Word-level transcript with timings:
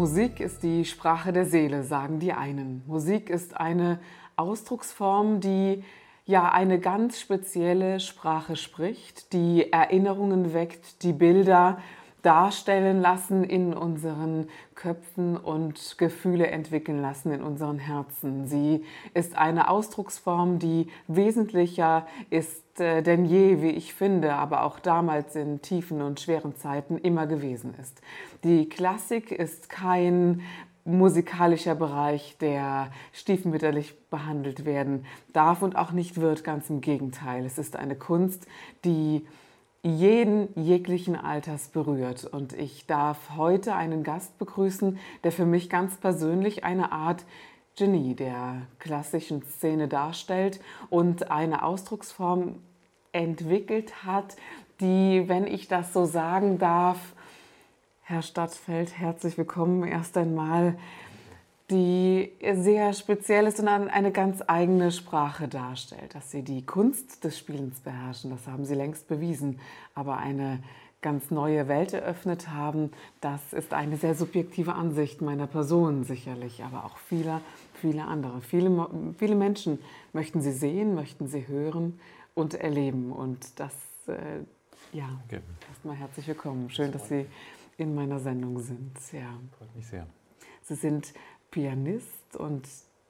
Musik 0.00 0.40
ist 0.40 0.62
die 0.62 0.86
Sprache 0.86 1.30
der 1.30 1.44
Seele, 1.44 1.82
sagen 1.82 2.20
die 2.20 2.32
einen. 2.32 2.82
Musik 2.86 3.28
ist 3.28 3.60
eine 3.60 4.00
Ausdrucksform, 4.34 5.40
die 5.40 5.84
ja 6.24 6.50
eine 6.50 6.80
ganz 6.80 7.20
spezielle 7.20 8.00
Sprache 8.00 8.56
spricht, 8.56 9.34
die 9.34 9.70
Erinnerungen 9.70 10.54
weckt, 10.54 11.02
die 11.02 11.12
Bilder 11.12 11.80
darstellen 12.22 13.00
lassen 13.00 13.44
in 13.44 13.72
unseren 13.74 14.48
Köpfen 14.74 15.36
und 15.36 15.96
Gefühle 15.98 16.48
entwickeln 16.48 17.00
lassen 17.00 17.32
in 17.32 17.42
unseren 17.42 17.78
Herzen. 17.78 18.46
Sie 18.46 18.84
ist 19.14 19.36
eine 19.36 19.68
Ausdrucksform, 19.68 20.58
die 20.58 20.88
wesentlicher 21.06 22.06
ist 22.30 22.80
äh, 22.80 23.02
denn 23.02 23.24
je, 23.24 23.62
wie 23.62 23.70
ich 23.70 23.94
finde, 23.94 24.34
aber 24.34 24.64
auch 24.64 24.78
damals 24.78 25.36
in 25.36 25.62
tiefen 25.62 26.02
und 26.02 26.20
schweren 26.20 26.56
Zeiten 26.56 26.98
immer 26.98 27.26
gewesen 27.26 27.74
ist. 27.80 28.00
Die 28.44 28.68
Klassik 28.68 29.30
ist 29.30 29.68
kein 29.68 30.42
musikalischer 30.84 31.74
Bereich, 31.74 32.36
der 32.40 32.90
stiefmütterlich 33.12 33.94
behandelt 34.08 34.64
werden 34.64 35.04
darf 35.32 35.62
und 35.62 35.76
auch 35.76 35.92
nicht 35.92 36.20
wird, 36.20 36.42
ganz 36.42 36.70
im 36.70 36.80
Gegenteil. 36.80 37.44
Es 37.44 37.58
ist 37.58 37.76
eine 37.76 37.96
Kunst, 37.96 38.46
die 38.84 39.26
jeden 39.82 40.48
jeglichen 40.60 41.16
Alters 41.16 41.68
berührt. 41.68 42.24
Und 42.24 42.52
ich 42.52 42.86
darf 42.86 43.36
heute 43.36 43.74
einen 43.74 44.02
Gast 44.02 44.38
begrüßen, 44.38 44.98
der 45.24 45.32
für 45.32 45.46
mich 45.46 45.70
ganz 45.70 45.96
persönlich 45.96 46.64
eine 46.64 46.92
Art 46.92 47.24
Genie 47.76 48.14
der 48.14 48.62
klassischen 48.78 49.42
Szene 49.42 49.88
darstellt 49.88 50.60
und 50.90 51.30
eine 51.30 51.62
Ausdrucksform 51.62 52.56
entwickelt 53.12 54.04
hat, 54.04 54.36
die, 54.80 55.24
wenn 55.28 55.46
ich 55.46 55.68
das 55.68 55.92
so 55.92 56.04
sagen 56.04 56.58
darf, 56.58 57.14
Herr 58.02 58.22
Stadtfeld, 58.22 58.98
herzlich 58.98 59.38
willkommen 59.38 59.84
erst 59.84 60.16
einmal 60.16 60.76
die 61.70 62.32
sehr 62.54 62.92
speziell 62.92 63.46
ist 63.46 63.60
und 63.60 63.68
eine 63.68 64.10
ganz 64.12 64.42
eigene 64.46 64.90
Sprache 64.90 65.48
darstellt. 65.48 66.14
Dass 66.14 66.30
sie 66.30 66.42
die 66.42 66.64
Kunst 66.66 67.24
des 67.24 67.38
Spielens 67.38 67.80
beherrschen, 67.80 68.30
das 68.30 68.46
haben 68.46 68.64
sie 68.64 68.74
längst 68.74 69.08
bewiesen, 69.08 69.60
aber 69.94 70.16
eine 70.16 70.60
ganz 71.02 71.30
neue 71.30 71.68
Welt 71.68 71.94
eröffnet 71.94 72.50
haben, 72.50 72.90
das 73.20 73.52
ist 73.52 73.72
eine 73.72 73.96
sehr 73.96 74.14
subjektive 74.14 74.74
Ansicht 74.74 75.22
meiner 75.22 75.46
Person 75.46 76.04
sicherlich, 76.04 76.62
aber 76.62 76.84
auch 76.84 76.98
vieler, 76.98 77.40
viele 77.74 78.04
andere. 78.04 78.40
Viele, 78.42 78.88
viele 79.18 79.34
Menschen 79.34 79.78
möchten 80.12 80.42
sie 80.42 80.52
sehen, 80.52 80.94
möchten 80.94 81.26
sie 81.26 81.48
hören 81.48 81.98
und 82.34 82.54
erleben 82.54 83.12
und 83.12 83.58
das, 83.58 83.74
äh, 84.08 84.40
ja, 84.92 85.08
okay. 85.26 85.40
erstmal 85.68 85.96
herzlich 85.96 86.26
willkommen. 86.28 86.68
Schön, 86.68 86.92
dass 86.92 87.08
Sie 87.08 87.26
in 87.78 87.94
meiner 87.94 88.18
Sendung 88.18 88.58
sind. 88.58 88.92
Ja. 89.12 89.38
Freut 89.56 89.74
mich 89.74 89.86
sehr. 89.86 90.06
Sie 90.62 90.74
sind 90.74 91.12
Pianist 91.50 92.36
und 92.36 92.66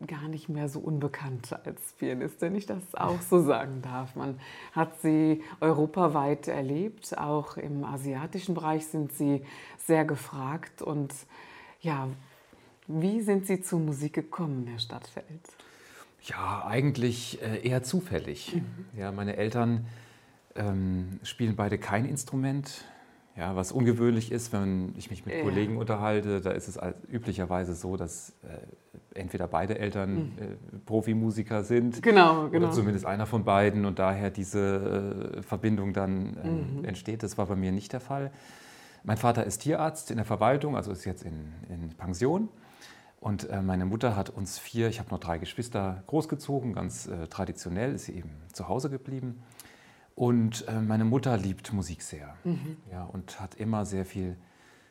gar 0.06 0.28
nicht 0.28 0.48
mehr 0.48 0.68
so 0.68 0.80
unbekannt 0.80 1.52
als 1.64 1.92
Pianist, 1.98 2.40
wenn 2.40 2.54
ich 2.54 2.66
das 2.66 2.94
auch 2.94 3.20
so 3.20 3.42
sagen 3.42 3.82
darf. 3.82 4.16
Man 4.16 4.40
hat 4.72 5.00
sie 5.02 5.42
europaweit 5.60 6.48
erlebt, 6.48 7.16
auch 7.18 7.56
im 7.56 7.84
asiatischen 7.84 8.54
Bereich 8.54 8.86
sind 8.86 9.12
sie 9.12 9.42
sehr 9.78 10.04
gefragt. 10.04 10.80
Und 10.80 11.12
ja, 11.80 12.08
wie 12.86 13.20
sind 13.20 13.46
Sie 13.46 13.60
zur 13.60 13.80
Musik 13.80 14.14
gekommen, 14.14 14.66
Herr 14.66 14.78
Stadtfeld? 14.78 15.26
Ja, 16.22 16.64
eigentlich 16.66 17.40
äh, 17.42 17.66
eher 17.66 17.82
zufällig. 17.82 18.54
Mhm. 18.54 18.98
Ja, 18.98 19.12
meine 19.12 19.36
Eltern 19.36 19.86
ähm, 20.54 21.20
spielen 21.22 21.56
beide 21.56 21.78
kein 21.78 22.04
Instrument. 22.04 22.84
Ja, 23.40 23.56
was 23.56 23.72
ungewöhnlich 23.72 24.30
ist, 24.32 24.52
wenn 24.52 24.92
ich 24.98 25.08
mich 25.08 25.24
mit 25.24 25.34
ja. 25.34 25.42
Kollegen 25.42 25.78
unterhalte, 25.78 26.42
da 26.42 26.50
ist 26.50 26.68
es 26.68 26.78
üblicherweise 27.10 27.74
so, 27.74 27.96
dass 27.96 28.34
äh, 28.42 29.18
entweder 29.18 29.48
beide 29.48 29.78
Eltern 29.78 30.14
mhm. 30.14 30.32
äh, 30.38 30.78
Profimusiker 30.84 31.64
sind 31.64 32.02
genau, 32.02 32.50
genau. 32.50 32.66
oder 32.66 32.74
zumindest 32.74 33.06
einer 33.06 33.24
von 33.24 33.44
beiden 33.44 33.86
und 33.86 33.98
daher 33.98 34.28
diese 34.28 35.38
äh, 35.38 35.42
Verbindung 35.42 35.94
dann 35.94 36.36
ähm, 36.44 36.78
mhm. 36.80 36.84
entsteht. 36.84 37.22
Das 37.22 37.38
war 37.38 37.46
bei 37.46 37.56
mir 37.56 37.72
nicht 37.72 37.94
der 37.94 38.00
Fall. 38.00 38.30
Mein 39.04 39.16
Vater 39.16 39.46
ist 39.46 39.62
Tierarzt 39.62 40.10
in 40.10 40.18
der 40.18 40.26
Verwaltung, 40.26 40.76
also 40.76 40.92
ist 40.92 41.06
jetzt 41.06 41.22
in, 41.22 41.54
in 41.70 41.88
Pension. 41.96 42.50
Und 43.20 43.48
äh, 43.48 43.62
meine 43.62 43.86
Mutter 43.86 44.16
hat 44.16 44.28
uns 44.28 44.58
vier, 44.58 44.88
ich 44.88 44.98
habe 44.98 45.08
noch 45.08 45.18
drei 45.18 45.38
Geschwister, 45.38 46.02
großgezogen, 46.08 46.74
ganz 46.74 47.06
äh, 47.06 47.26
traditionell 47.28 47.94
ist 47.94 48.04
sie 48.04 48.16
eben 48.16 48.32
zu 48.52 48.68
Hause 48.68 48.90
geblieben. 48.90 49.42
Und 50.14 50.66
äh, 50.68 50.80
meine 50.80 51.04
Mutter 51.04 51.36
liebt 51.36 51.72
Musik 51.72 52.02
sehr 52.02 52.36
mhm. 52.44 52.76
ja, 52.90 53.04
und 53.04 53.40
hat 53.40 53.54
immer 53.54 53.86
sehr 53.86 54.04
viel 54.04 54.36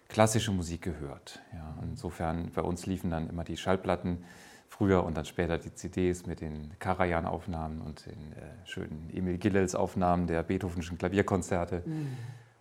klassische 0.08 0.52
Musik 0.52 0.82
gehört. 0.82 1.40
Ja. 1.54 1.78
Insofern, 1.84 2.52
bei 2.52 2.62
uns 2.62 2.86
liefen 2.86 3.12
dann 3.12 3.30
immer 3.30 3.44
die 3.44 3.58
Schallplatten 3.58 4.24
früher 4.68 5.04
und 5.04 5.18
dann 5.18 5.26
später 5.26 5.58
die 5.58 5.74
CDs 5.74 6.26
mit 6.26 6.42
den 6.42 6.72
Karajan-Aufnahmen 6.80 7.82
und 7.82 8.06
den 8.06 8.34
äh, 8.34 8.66
schönen 8.66 9.10
Emil 9.14 9.38
Gillels-Aufnahmen 9.38 10.28
der 10.28 10.44
Beethovenschen 10.44 10.98
Klavierkonzerte. 10.98 11.84
Mhm. 11.86 12.18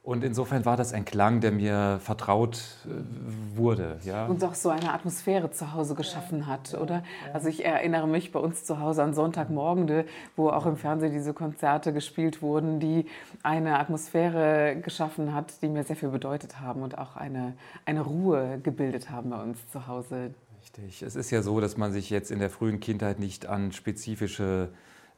Und 0.08 0.24
insofern 0.24 0.64
war 0.64 0.78
das 0.78 0.94
ein 0.94 1.04
Klang, 1.04 1.42
der 1.42 1.52
mir 1.52 2.00
vertraut 2.02 2.62
äh, 2.86 3.58
wurde. 3.58 3.98
Ja. 4.04 4.24
Und 4.24 4.42
auch 4.42 4.54
so 4.54 4.70
eine 4.70 4.94
Atmosphäre 4.94 5.50
zu 5.50 5.74
Hause 5.74 5.94
geschaffen 5.94 6.46
hat, 6.46 6.72
oder? 6.72 7.02
Also 7.34 7.48
ich 7.48 7.62
erinnere 7.62 8.08
mich 8.08 8.32
bei 8.32 8.40
uns 8.40 8.64
zu 8.64 8.80
Hause 8.80 9.02
an 9.02 9.12
Sonntagmorgende, 9.12 10.06
wo 10.34 10.48
auch 10.48 10.64
im 10.64 10.78
Fernsehen 10.78 11.12
diese 11.12 11.34
Konzerte 11.34 11.92
gespielt 11.92 12.40
wurden, 12.40 12.80
die 12.80 13.04
eine 13.42 13.78
Atmosphäre 13.78 14.80
geschaffen 14.80 15.34
hat, 15.34 15.60
die 15.60 15.68
mir 15.68 15.84
sehr 15.84 15.96
viel 15.96 16.08
bedeutet 16.08 16.58
haben 16.58 16.80
und 16.80 16.96
auch 16.96 17.16
eine, 17.16 17.52
eine 17.84 18.00
Ruhe 18.00 18.60
gebildet 18.62 19.10
haben 19.10 19.28
bei 19.28 19.42
uns 19.42 19.58
zu 19.68 19.88
Hause. 19.88 20.30
Richtig. 20.62 21.02
Es 21.02 21.16
ist 21.16 21.30
ja 21.30 21.42
so, 21.42 21.60
dass 21.60 21.76
man 21.76 21.92
sich 21.92 22.08
jetzt 22.08 22.30
in 22.30 22.38
der 22.38 22.48
frühen 22.48 22.80
Kindheit 22.80 23.18
nicht 23.18 23.44
an 23.44 23.72
spezifische 23.72 24.70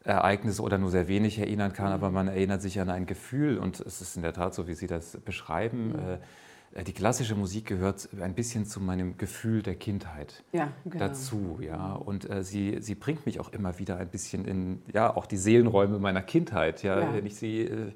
Ereignisse 0.03 0.61
oder 0.61 0.77
nur 0.77 0.89
sehr 0.89 1.07
wenig 1.07 1.37
erinnern 1.37 1.73
kann, 1.73 1.91
aber 1.91 2.09
man 2.09 2.27
erinnert 2.27 2.61
sich 2.61 2.79
an 2.79 2.89
ein 2.89 3.05
Gefühl 3.05 3.57
und 3.57 3.79
es 3.79 4.01
ist 4.01 4.15
in 4.15 4.23
der 4.23 4.33
Tat 4.33 4.55
so, 4.55 4.67
wie 4.67 4.73
Sie 4.73 4.87
das 4.87 5.17
beschreiben. 5.17 5.89
Mhm. 5.89 5.95
Äh, 5.95 6.83
die 6.83 6.93
klassische 6.93 7.35
Musik 7.35 7.65
gehört 7.65 8.09
ein 8.21 8.33
bisschen 8.33 8.65
zu 8.65 8.79
meinem 8.79 9.17
Gefühl 9.17 9.61
der 9.61 9.75
Kindheit 9.75 10.43
ja, 10.53 10.71
genau. 10.85 10.97
dazu, 10.97 11.59
ja. 11.61 11.93
Und 11.93 12.29
äh, 12.29 12.43
sie, 12.43 12.77
sie 12.79 12.95
bringt 12.95 13.25
mich 13.25 13.39
auch 13.39 13.51
immer 13.51 13.77
wieder 13.77 13.97
ein 13.97 14.07
bisschen 14.07 14.45
in, 14.45 14.81
ja, 14.93 15.15
auch 15.15 15.25
die 15.25 15.37
Seelenräume 15.37 15.99
meiner 15.99 16.21
Kindheit, 16.21 16.81
ja. 16.81 16.99
ja. 16.99 17.13
Wenn 17.13 17.25
ich 17.25 17.35
sie 17.35 17.61
äh, 17.61 17.91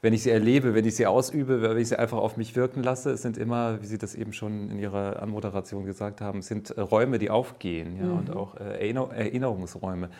wenn 0.00 0.12
ich 0.12 0.22
sie 0.22 0.30
erlebe, 0.30 0.74
wenn 0.74 0.84
ich 0.84 0.96
sie 0.96 1.06
ausübe, 1.06 1.62
wenn 1.62 1.78
ich 1.78 1.88
sie 1.88 1.98
einfach 1.98 2.18
auf 2.18 2.36
mich 2.36 2.54
wirken 2.56 2.82
lasse. 2.82 3.12
Es 3.12 3.22
sind 3.22 3.38
immer, 3.38 3.80
wie 3.80 3.86
Sie 3.86 3.96
das 3.96 4.14
eben 4.14 4.34
schon 4.34 4.68
in 4.68 4.78
Ihrer 4.78 5.22
Anmoderation 5.22 5.86
gesagt 5.86 6.20
haben, 6.20 6.42
sind 6.42 6.76
Räume, 6.76 7.18
die 7.18 7.30
aufgehen 7.30 7.96
ja, 7.96 8.04
mhm. 8.04 8.18
und 8.18 8.36
auch 8.36 8.54
Erinnerungsräume. 8.56 10.10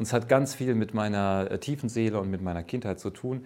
Und 0.00 0.06
es 0.06 0.14
hat 0.14 0.30
ganz 0.30 0.54
viel 0.54 0.74
mit 0.74 0.94
meiner 0.94 1.50
äh, 1.50 1.58
tiefen 1.58 1.90
Seele 1.90 2.18
und 2.18 2.30
mit 2.30 2.40
meiner 2.40 2.62
Kindheit 2.62 2.98
zu 2.98 3.10
tun. 3.10 3.44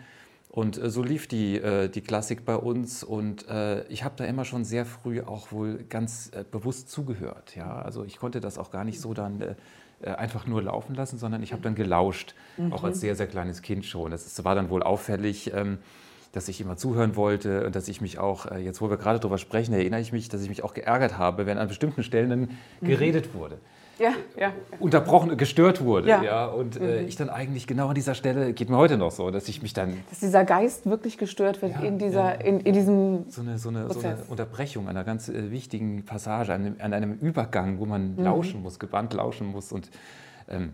Und 0.51 0.81
äh, 0.81 0.89
so 0.89 1.03
lief 1.03 1.27
die, 1.27 1.57
äh, 1.57 1.89
die 1.89 2.01
Klassik 2.01 2.45
bei 2.45 2.55
uns 2.55 3.03
und 3.03 3.47
ich 3.89 4.05
habe 4.05 4.15
da 4.17 4.25
immer 4.25 4.45
schon 4.45 4.65
sehr 4.65 4.87
früh 4.87 5.21
auch 5.21 5.51
wohl 5.51 5.83
ganz 5.89 6.31
bewusst 6.53 6.91
zugehört. 6.91 7.57
Ja? 7.57 7.83
Also 7.83 8.05
ich 8.05 8.19
konnte 8.19 8.41
das 8.41 8.57
auch 8.57 8.71
gar 8.71 8.85
nicht 8.85 9.01
so 9.01 9.15
dann 9.15 9.57
einfach 10.01 10.47
nur 10.47 10.63
laufen 10.63 10.95
lassen, 10.95 11.19
sondern 11.19 11.43
ich 11.43 11.53
habe 11.53 11.63
dann 11.63 11.75
gelauscht, 11.75 12.37
mhm. 12.57 12.73
auch 12.73 12.85
als 12.85 13.01
sehr, 13.01 13.17
sehr 13.17 13.27
kleines 13.27 13.63
Kind 13.63 13.85
schon. 13.85 14.13
Das 14.13 14.45
war 14.45 14.55
dann 14.55 14.71
wohl 14.71 14.85
auffällig, 14.85 15.53
ähm, 15.53 15.79
dass 16.33 16.47
ich 16.49 16.61
immer 16.61 16.77
zuhören 16.77 17.17
wollte 17.17 17.67
und 17.67 17.75
dass 17.75 17.89
ich 17.89 18.01
mich 18.01 18.19
auch, 18.19 18.51
jetzt 18.57 18.81
wo 18.81 18.91
wir 18.91 18.97
gerade 18.97 19.19
darüber 19.19 19.39
sprechen, 19.39 19.73
erinnere 19.73 20.01
ich 20.01 20.13
mich, 20.13 20.29
dass 20.29 20.43
ich 20.43 20.49
mich 20.49 20.63
auch 20.63 20.75
geärgert 20.75 21.19
habe, 21.19 21.47
wenn 21.47 21.59
an 21.59 21.67
bestimmten 21.67 22.05
Stellen 22.05 22.31
dann 22.31 22.41
mhm. 22.41 22.87
geredet 22.87 23.35
wurde 23.35 23.59
ja, 23.99 24.13
ja. 24.39 24.53
unterbrochen, 24.81 25.37
gestört 25.37 25.83
wurde. 25.83 26.09
Ja. 26.09 26.23
ja 26.23 26.47
und 26.47 26.81
äh, 26.81 27.03
mhm. 27.03 27.09
ich 27.09 27.17
dann 27.17 27.29
eigentlich 27.29 27.67
genau 27.67 27.89
an 27.89 27.95
dieser 27.95 28.15
Stelle, 28.15 28.53
geht 28.53 28.71
mir 28.71 28.77
heute 28.77 28.97
noch 28.97 29.11
so, 29.11 29.31
dass 29.31 29.49
ich 29.49 29.63
mich 29.63 29.73
dann... 29.73 30.03
Dass 30.11 30.21
dieser 30.21 30.45
Geist 30.45 30.87
wirklich 30.87 31.19
gestört 31.19 31.63
wird 31.63 31.83
in, 31.83 31.99
dieser, 31.99 32.45
in, 32.45 32.61
in 32.61 32.73
diesem 32.73 33.25
so 33.29 33.41
eine, 33.41 33.59
so, 33.59 33.69
eine, 33.69 33.93
so 33.93 34.01
eine 34.01 34.19
Unterbrechung 34.29 34.89
einer 34.89 35.05
ganz 35.05 35.29
äh, 35.29 35.51
wichtigen 35.51 36.05
Passage, 36.05 36.53
an, 36.53 36.77
an, 36.79 36.93
einem 36.93 37.15
Übergang, 37.15 37.79
wo 37.79 37.87
man 37.87 38.17
mhm. 38.17 38.25
lauschen 38.25 38.63
muss, 38.63 38.79
gebannt 38.79 39.13
lauschen 39.15 39.49
muss 39.49 39.73
und... 39.73 39.91
Ähm, 40.49 40.73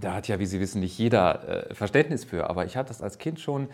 da 0.00 0.14
hat 0.14 0.26
ja, 0.26 0.40
wie 0.40 0.46
Sie 0.46 0.58
wissen, 0.58 0.80
nicht 0.80 0.98
jeder 0.98 1.68
äh, 1.70 1.74
Verständnis 1.74 2.24
für, 2.24 2.50
aber 2.50 2.64
ich 2.64 2.76
hatte 2.76 2.88
das 2.88 3.00
als 3.00 3.18
Kind 3.18 3.38
schon 3.38 3.68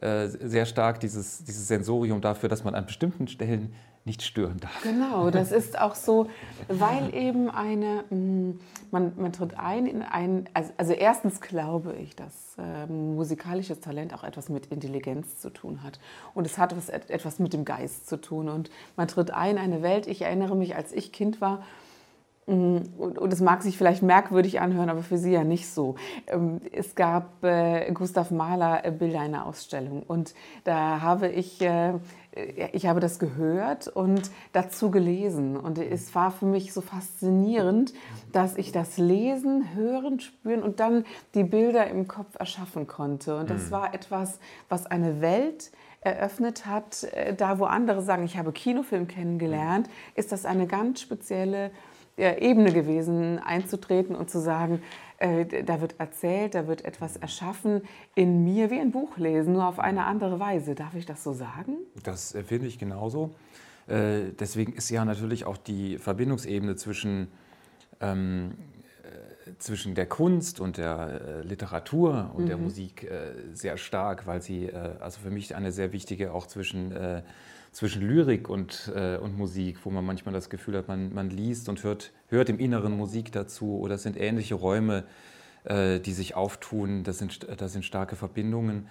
äh, 0.00 0.26
sehr 0.28 0.66
stark, 0.66 1.00
dieses, 1.00 1.44
dieses 1.44 1.68
Sensorium 1.68 2.20
dafür, 2.20 2.48
dass 2.48 2.64
man 2.64 2.74
an 2.74 2.86
bestimmten 2.86 3.28
Stellen 3.28 3.74
nicht 4.06 4.22
stören 4.22 4.58
darf. 4.60 4.82
Genau, 4.82 5.30
das 5.30 5.50
ist 5.50 5.78
auch 5.78 5.96
so, 5.96 6.30
weil 6.68 7.12
eben 7.12 7.50
eine, 7.50 8.04
mm, 8.08 8.60
man, 8.92 9.12
man 9.16 9.32
tritt 9.32 9.58
ein 9.58 9.86
in 9.86 10.02
ein, 10.02 10.48
also, 10.54 10.72
also 10.76 10.92
erstens 10.92 11.40
glaube 11.40 11.94
ich, 11.94 12.14
dass 12.14 12.56
äh, 12.56 12.86
musikalisches 12.86 13.80
Talent 13.80 14.14
auch 14.14 14.22
etwas 14.22 14.48
mit 14.48 14.66
Intelligenz 14.66 15.40
zu 15.40 15.50
tun 15.50 15.82
hat. 15.82 15.98
Und 16.34 16.46
es 16.46 16.56
hat 16.56 16.76
was, 16.76 16.88
etwas 16.88 17.40
mit 17.40 17.52
dem 17.52 17.64
Geist 17.64 18.08
zu 18.08 18.16
tun. 18.16 18.48
Und 18.48 18.70
man 18.96 19.08
tritt 19.08 19.32
ein 19.32 19.56
in 19.56 19.58
eine 19.58 19.82
Welt, 19.82 20.06
ich 20.06 20.22
erinnere 20.22 20.54
mich, 20.54 20.76
als 20.76 20.92
ich 20.92 21.12
Kind 21.12 21.40
war, 21.40 21.64
und 22.46 23.32
es 23.32 23.40
mag 23.40 23.62
sich 23.62 23.76
vielleicht 23.76 24.02
merkwürdig 24.02 24.60
anhören, 24.60 24.88
aber 24.88 25.02
für 25.02 25.18
Sie 25.18 25.32
ja 25.32 25.42
nicht 25.42 25.68
so. 25.68 25.96
Ähm, 26.28 26.60
es 26.72 26.94
gab 26.94 27.42
äh, 27.42 27.90
Gustav 27.92 28.30
Mahler 28.30 28.84
äh, 28.84 28.92
Bilder 28.92 29.20
einer 29.20 29.46
Ausstellung 29.46 30.02
und 30.04 30.34
da 30.64 31.00
habe 31.00 31.28
ich 31.28 31.60
ich 32.72 32.86
habe 32.86 33.00
das 33.00 33.18
gehört 33.18 33.88
und 33.88 34.30
dazu 34.52 34.90
gelesen. 34.90 35.56
Und 35.56 35.78
es 35.78 36.14
war 36.14 36.30
für 36.30 36.44
mich 36.44 36.72
so 36.72 36.82
faszinierend, 36.82 37.94
dass 38.32 38.56
ich 38.56 38.72
das 38.72 38.98
Lesen, 38.98 39.74
Hören, 39.74 40.20
Spüren 40.20 40.62
und 40.62 40.78
dann 40.78 41.04
die 41.34 41.44
Bilder 41.44 41.86
im 41.86 42.08
Kopf 42.08 42.38
erschaffen 42.38 42.86
konnte. 42.86 43.38
Und 43.38 43.48
das 43.48 43.66
mhm. 43.66 43.70
war 43.70 43.94
etwas, 43.94 44.38
was 44.68 44.84
eine 44.86 45.22
Welt 45.22 45.70
eröffnet 46.02 46.66
hat. 46.66 47.04
Äh, 47.04 47.34
da, 47.34 47.58
wo 47.58 47.64
andere 47.64 48.02
sagen, 48.02 48.24
ich 48.24 48.36
habe 48.36 48.52
Kinofilm 48.52 49.08
kennengelernt, 49.08 49.88
ist 50.14 50.30
das 50.30 50.44
eine 50.44 50.66
ganz 50.66 51.00
spezielle 51.00 51.70
Ebene 52.16 52.72
gewesen, 52.72 53.38
einzutreten 53.38 54.16
und 54.16 54.30
zu 54.30 54.40
sagen, 54.40 54.82
äh, 55.18 55.62
da 55.62 55.80
wird 55.80 55.96
erzählt, 55.98 56.54
da 56.54 56.66
wird 56.66 56.84
etwas 56.84 57.16
erschaffen 57.16 57.82
in 58.14 58.44
mir 58.44 58.70
wie 58.70 58.80
ein 58.80 58.90
Buch 58.90 59.16
lesen, 59.16 59.54
nur 59.54 59.66
auf 59.66 59.78
eine 59.78 60.04
andere 60.04 60.38
Weise. 60.40 60.74
Darf 60.74 60.94
ich 60.94 61.06
das 61.06 61.22
so 61.22 61.32
sagen? 61.32 61.76
Das 62.02 62.36
finde 62.46 62.66
ich 62.66 62.78
genauso. 62.78 63.30
Äh, 63.86 64.32
deswegen 64.38 64.72
ist 64.72 64.90
ja 64.90 65.04
natürlich 65.04 65.44
auch 65.44 65.56
die 65.56 65.98
Verbindungsebene 65.98 66.76
zwischen, 66.76 67.28
ähm, 68.00 68.52
äh, 68.52 68.75
zwischen 69.58 69.94
der 69.94 70.06
Kunst 70.06 70.60
und 70.60 70.76
der 70.76 71.42
Literatur 71.44 72.32
und 72.34 72.44
mhm. 72.44 72.48
der 72.48 72.56
Musik 72.56 73.10
sehr 73.52 73.76
stark, 73.76 74.26
weil 74.26 74.42
sie 74.42 74.72
also 74.72 75.20
für 75.20 75.30
mich 75.30 75.54
eine 75.54 75.72
sehr 75.72 75.92
wichtige 75.92 76.32
auch 76.32 76.46
zwischen 76.46 76.92
zwischen 77.76 78.00
Lyrik 78.00 78.48
und, 78.48 78.90
äh, 78.96 79.18
und 79.18 79.36
Musik, 79.36 79.80
wo 79.84 79.90
man 79.90 80.02
manchmal 80.02 80.32
das 80.32 80.48
Gefühl 80.48 80.78
hat, 80.78 80.88
man, 80.88 81.12
man 81.12 81.28
liest 81.28 81.68
und 81.68 81.84
hört, 81.84 82.10
hört 82.28 82.48
im 82.48 82.58
Inneren 82.58 82.96
Musik 82.96 83.32
dazu 83.32 83.78
oder 83.78 83.96
es 83.96 84.02
sind 84.02 84.16
ähnliche 84.16 84.54
Räume, 84.54 85.04
äh, 85.64 86.00
die 86.00 86.14
sich 86.14 86.34
auftun, 86.34 87.04
das 87.04 87.18
sind, 87.18 87.46
das 87.58 87.74
sind 87.74 87.84
starke 87.84 88.16
Verbindungen. 88.16 88.88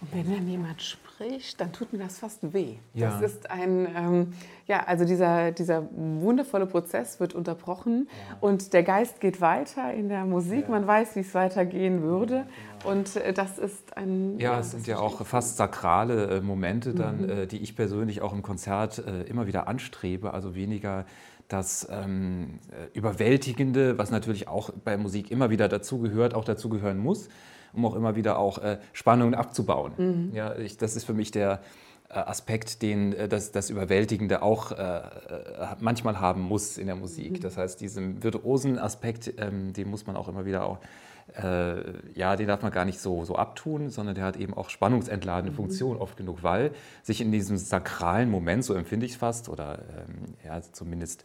Und 0.00 0.12
wenn 0.12 0.34
dann 0.34 0.48
jemand 0.48 0.82
spricht, 0.82 1.60
dann 1.60 1.72
tut 1.72 1.92
mir 1.92 2.00
das 2.00 2.18
fast 2.18 2.52
weh. 2.52 2.76
Ja. 2.92 3.10
Das 3.10 3.32
ist 3.32 3.50
ein, 3.50 3.86
ähm, 3.96 4.32
ja, 4.66 4.84
also 4.84 5.04
dieser, 5.04 5.52
dieser 5.52 5.86
wundervolle 5.92 6.66
Prozess 6.66 7.20
wird 7.20 7.34
unterbrochen 7.34 8.08
ja. 8.10 8.36
und 8.40 8.72
der 8.72 8.82
Geist 8.82 9.20
geht 9.20 9.40
weiter 9.40 9.92
in 9.92 10.08
der 10.08 10.24
Musik. 10.24 10.64
Ja. 10.64 10.70
Man 10.70 10.86
weiß, 10.86 11.16
wie 11.16 11.20
es 11.20 11.34
weitergehen 11.34 12.02
würde. 12.02 12.46
Genau. 12.80 12.92
Und 12.92 13.16
äh, 13.16 13.32
das 13.32 13.58
ist 13.58 13.96
ein. 13.96 14.38
Ja, 14.38 14.58
es 14.58 14.72
sind 14.72 14.86
ja 14.86 14.98
auch 14.98 15.24
fast 15.24 15.56
sakrale 15.56 16.36
äh, 16.36 16.40
Momente 16.40 16.94
dann, 16.94 17.22
mhm. 17.22 17.30
äh, 17.30 17.46
die 17.46 17.58
ich 17.58 17.76
persönlich 17.76 18.20
auch 18.20 18.32
im 18.32 18.42
Konzert 18.42 18.98
äh, 18.98 19.22
immer 19.22 19.46
wieder 19.46 19.68
anstrebe. 19.68 20.34
Also 20.34 20.54
weniger 20.54 21.06
das 21.48 21.86
ähm, 21.90 22.58
äh, 22.70 22.96
Überwältigende, 22.96 23.98
was 23.98 24.10
natürlich 24.10 24.48
auch 24.48 24.70
bei 24.84 24.96
Musik 24.96 25.30
immer 25.30 25.50
wieder 25.50 25.68
dazugehört, 25.68 26.34
auch 26.34 26.44
dazugehören 26.44 26.98
muss 26.98 27.28
um 27.74 27.84
auch 27.86 27.94
immer 27.94 28.16
wieder 28.16 28.38
auch 28.38 28.58
äh, 28.58 28.78
Spannungen 28.92 29.34
abzubauen. 29.34 29.92
Mhm. 29.96 30.30
Ja, 30.34 30.56
ich, 30.56 30.76
das 30.76 30.96
ist 30.96 31.04
für 31.04 31.14
mich 31.14 31.30
der 31.30 31.60
äh, 32.08 32.14
Aspekt, 32.14 32.82
den 32.82 33.12
äh, 33.12 33.28
das, 33.28 33.52
das 33.52 33.70
Überwältigende 33.70 34.42
auch 34.42 34.72
äh, 34.72 34.74
äh, 34.76 35.00
manchmal 35.80 36.20
haben 36.20 36.42
muss 36.42 36.78
in 36.78 36.86
der 36.86 36.96
Musik. 36.96 37.32
Mhm. 37.32 37.40
Das 37.40 37.56
heißt, 37.56 37.80
diesen 37.80 38.22
virtuosen 38.22 38.78
Aspekt, 38.78 39.34
ähm, 39.38 39.72
den 39.72 39.88
muss 39.88 40.06
man 40.06 40.16
auch 40.16 40.28
immer 40.28 40.44
wieder 40.44 40.66
auch 40.66 40.78
äh, 41.42 41.76
ja, 42.14 42.36
den 42.36 42.48
darf 42.48 42.60
man 42.60 42.70
gar 42.70 42.84
nicht 42.84 43.00
so, 43.00 43.24
so 43.24 43.36
abtun, 43.36 43.88
sondern 43.88 44.14
der 44.14 44.24
hat 44.24 44.36
eben 44.36 44.52
auch 44.52 44.68
spannungsentladene 44.68 45.52
mhm. 45.52 45.56
Funktion 45.56 45.96
oft 45.96 46.18
genug, 46.18 46.42
weil 46.42 46.72
sich 47.02 47.22
in 47.22 47.32
diesem 47.32 47.56
sakralen 47.56 48.30
Moment, 48.30 48.62
so 48.62 48.74
empfinde 48.74 49.06
ich 49.06 49.12
es 49.12 49.18
fast, 49.18 49.48
oder 49.48 49.78
ähm, 49.96 50.34
ja, 50.44 50.60
zumindest 50.60 51.24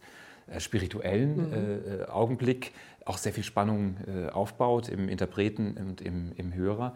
spirituellen 0.58 1.36
mhm. 1.36 2.00
Äh, 2.00 2.04
Augenblick, 2.06 2.72
auch 3.10 3.18
sehr 3.18 3.32
viel 3.32 3.44
Spannung 3.44 3.96
äh, 4.06 4.30
aufbaut 4.30 4.88
im 4.88 5.08
Interpreten 5.08 5.76
und 5.76 6.00
im, 6.00 6.32
im 6.36 6.54
Hörer. 6.54 6.94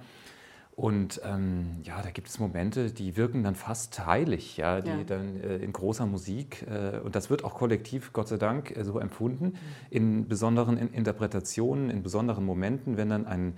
Und 0.76 1.20
ähm, 1.25 1.81
ja, 1.84 2.02
da 2.02 2.11
gibt 2.11 2.28
es 2.28 2.38
Momente, 2.40 2.90
die 2.90 3.16
wirken 3.16 3.44
dann 3.44 3.55
fast 3.55 4.06
heilig, 4.06 4.56
ja, 4.56 4.81
die 4.81 4.90
ja. 4.90 5.05
dann 5.05 5.40
äh, 5.40 5.56
in 5.56 5.72
großer 5.72 6.05
Musik, 6.06 6.66
äh, 6.69 6.99
und 6.99 7.14
das 7.14 7.31
wird 7.31 7.44
auch 7.44 7.55
kollektiv, 7.55 8.12
Gott 8.12 8.26
sei 8.26 8.38
Dank, 8.38 8.76
äh, 8.76 8.84
so 8.84 8.99
empfunden, 8.99 9.46
mhm. 9.46 9.58
in 9.90 10.28
besonderen 10.28 10.76
in 10.76 10.93
Interpretationen, 10.93 11.90
in 11.90 12.02
besonderen 12.02 12.44
Momenten, 12.44 12.96
wenn 12.96 13.08
dann 13.08 13.26
ein 13.26 13.56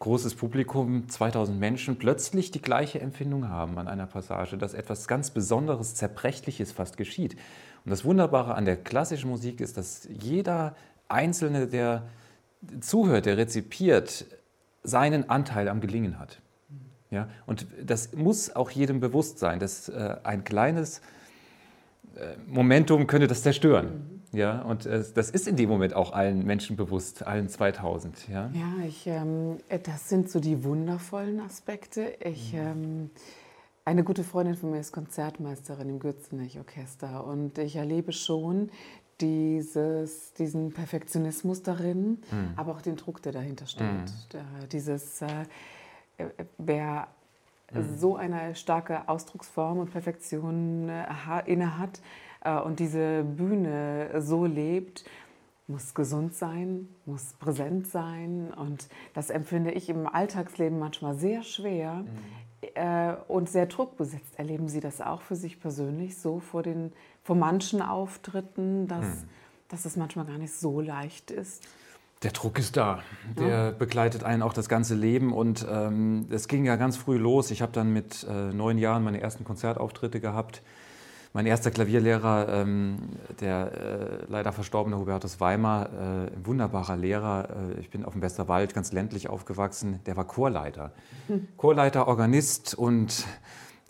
großes 0.00 0.34
Publikum, 0.34 1.08
2000 1.08 1.58
Menschen, 1.58 1.96
plötzlich 1.96 2.50
die 2.50 2.62
gleiche 2.62 3.00
Empfindung 3.00 3.48
haben 3.48 3.78
an 3.78 3.86
einer 3.86 4.06
Passage, 4.06 4.56
dass 4.56 4.74
etwas 4.74 5.06
ganz 5.08 5.30
Besonderes, 5.30 5.94
Zerbrechliches 5.94 6.72
fast 6.72 6.96
geschieht. 6.96 7.36
Und 7.84 7.90
das 7.90 8.04
Wunderbare 8.04 8.54
an 8.54 8.64
der 8.64 8.76
klassischen 8.76 9.30
Musik 9.30 9.60
ist, 9.60 9.76
dass 9.76 10.08
jeder 10.10 10.74
Einzelne, 11.08 11.66
der 11.66 12.04
zuhört, 12.80 13.26
der 13.26 13.36
rezipiert, 13.36 14.26
seinen 14.82 15.28
Anteil 15.28 15.68
am 15.68 15.80
Gelingen 15.80 16.18
hat. 16.18 16.40
Ja? 17.10 17.28
Und 17.46 17.66
das 17.82 18.12
muss 18.14 18.54
auch 18.54 18.70
jedem 18.70 19.00
bewusst 19.00 19.38
sein, 19.38 19.58
dass 19.58 19.88
äh, 19.88 20.16
ein 20.24 20.44
kleines 20.44 21.00
äh, 22.16 22.36
Momentum 22.46 23.06
könnte 23.06 23.26
das 23.26 23.42
zerstören. 23.42 24.20
Mhm. 24.32 24.38
Ja? 24.38 24.62
Und 24.62 24.86
äh, 24.86 25.04
das 25.14 25.30
ist 25.30 25.48
in 25.48 25.56
dem 25.56 25.68
Moment 25.68 25.94
auch 25.94 26.12
allen 26.12 26.44
Menschen 26.44 26.76
bewusst, 26.76 27.26
allen 27.26 27.48
2000. 27.48 28.28
Ja, 28.28 28.50
ja 28.52 28.86
ich, 28.86 29.06
ähm, 29.06 29.58
das 29.84 30.08
sind 30.08 30.30
so 30.30 30.40
die 30.40 30.64
wundervollen 30.64 31.40
Aspekte. 31.40 32.14
Ich, 32.24 32.52
mhm. 32.52 32.58
ähm, 32.58 33.10
eine 33.84 34.04
gute 34.04 34.22
Freundin 34.22 34.54
von 34.54 34.70
mir 34.70 34.80
ist 34.80 34.92
Konzertmeisterin 34.92 35.88
im 35.88 35.98
Gürzenich-Orchester 35.98 37.26
und 37.26 37.56
ich 37.56 37.76
erlebe 37.76 38.12
schon 38.12 38.70
dieses, 39.20 40.32
diesen 40.34 40.72
Perfektionismus 40.72 41.62
darin, 41.62 42.18
mhm. 42.30 42.52
aber 42.56 42.72
auch 42.72 42.82
den 42.82 42.96
Druck, 42.96 43.22
der 43.22 43.32
dahinter 43.32 43.66
steht. 43.66 43.86
Mhm. 43.86 44.68
Dieses, 44.70 45.22
äh, 45.22 45.26
äh, 46.18 46.26
wer 46.58 47.08
mhm. 47.72 47.98
so 47.98 48.16
eine 48.16 48.54
starke 48.54 49.08
Ausdrucksform 49.08 49.78
und 49.78 49.90
Perfektion 49.90 50.88
äh, 50.88 51.06
inne 51.46 51.78
hat 51.78 52.00
äh, 52.44 52.58
und 52.58 52.80
diese 52.80 53.24
Bühne 53.24 54.10
so 54.20 54.44
lebt, 54.44 55.04
muss 55.66 55.94
gesund 55.94 56.34
sein, 56.34 56.88
muss 57.04 57.34
präsent 57.34 57.86
sein. 57.88 58.52
Und 58.54 58.88
das 59.14 59.30
empfinde 59.30 59.72
ich 59.72 59.88
im 59.90 60.06
Alltagsleben 60.06 60.78
manchmal 60.78 61.14
sehr 61.14 61.42
schwer 61.42 61.94
mhm. 61.94 62.08
äh, 62.74 63.14
und 63.28 63.48
sehr 63.50 63.66
druckbesetzt. 63.66 64.38
Erleben 64.38 64.68
Sie 64.68 64.80
das 64.80 65.00
auch 65.00 65.20
für 65.20 65.36
sich 65.36 65.60
persönlich 65.60 66.16
so 66.18 66.40
vor 66.40 66.62
den 66.62 66.92
vor 67.28 67.36
manchen 67.36 67.82
Auftritten, 67.82 68.88
dass, 68.88 69.04
hm. 69.04 69.28
dass 69.68 69.84
es 69.84 69.96
manchmal 69.96 70.24
gar 70.24 70.38
nicht 70.38 70.54
so 70.54 70.80
leicht 70.80 71.30
ist? 71.30 71.62
Der 72.22 72.30
Druck 72.30 72.58
ist 72.58 72.78
da. 72.78 73.00
Der 73.38 73.48
ja. 73.48 73.70
begleitet 73.70 74.24
einen 74.24 74.40
auch 74.40 74.54
das 74.54 74.70
ganze 74.70 74.94
Leben. 74.94 75.34
Und 75.34 75.66
ähm, 75.70 76.24
es 76.30 76.44
ähm, 76.44 76.48
ging 76.48 76.64
ja 76.64 76.76
ganz 76.76 76.96
früh 76.96 77.18
los. 77.18 77.50
Ich 77.50 77.60
habe 77.60 77.70
dann 77.72 77.92
mit 77.92 78.26
äh, 78.26 78.54
neun 78.54 78.78
Jahren 78.78 79.04
meine 79.04 79.20
ersten 79.20 79.44
Konzertauftritte 79.44 80.20
gehabt. 80.20 80.62
Mein 81.34 81.44
erster 81.44 81.70
Klavierlehrer, 81.70 82.48
ähm, 82.48 82.96
der 83.42 83.72
äh, 83.72 84.32
leider 84.32 84.52
verstorbene 84.52 84.96
Hubertus 84.96 85.38
Weimar, 85.38 85.90
äh, 85.92 86.34
ein 86.34 86.46
wunderbarer 86.46 86.96
Lehrer. 86.96 87.50
Äh, 87.76 87.80
ich 87.80 87.90
bin 87.90 88.06
auf 88.06 88.14
dem 88.14 88.22
Westerwald 88.22 88.72
ganz 88.72 88.92
ländlich 88.92 89.28
aufgewachsen. 89.28 90.00
Der 90.06 90.16
war 90.16 90.24
Chorleiter. 90.24 90.92
Hm. 91.26 91.46
Chorleiter, 91.58 92.08
Organist 92.08 92.74
und 92.74 93.26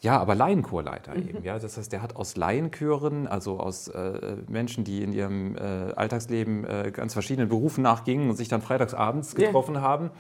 ja, 0.01 0.19
aber 0.19 0.35
Laienchorleiter 0.35 1.15
mhm. 1.15 1.29
eben. 1.29 1.45
Ja? 1.45 1.59
Das 1.59 1.77
heißt, 1.77 1.93
der 1.93 2.03
hat 2.03 2.17
aus 2.17 2.37
Laienchören, 2.37 3.27
also 3.27 3.59
aus 3.59 3.89
äh, 3.89 4.37
Menschen, 4.49 4.85
die 4.85 5.03
in 5.03 5.13
ihrem 5.13 5.57
äh, 5.57 5.93
Alltagsleben 5.97 6.65
äh, 6.65 6.91
ganz 6.93 7.13
verschiedenen 7.13 7.49
Berufen 7.49 7.83
nachgingen 7.83 8.31
und 8.31 8.37
sich 8.37 8.49
dann 8.49 8.63
freitagsabends 8.63 9.35
getroffen 9.35 9.75
yeah. 9.75 9.83
haben, 9.83 10.11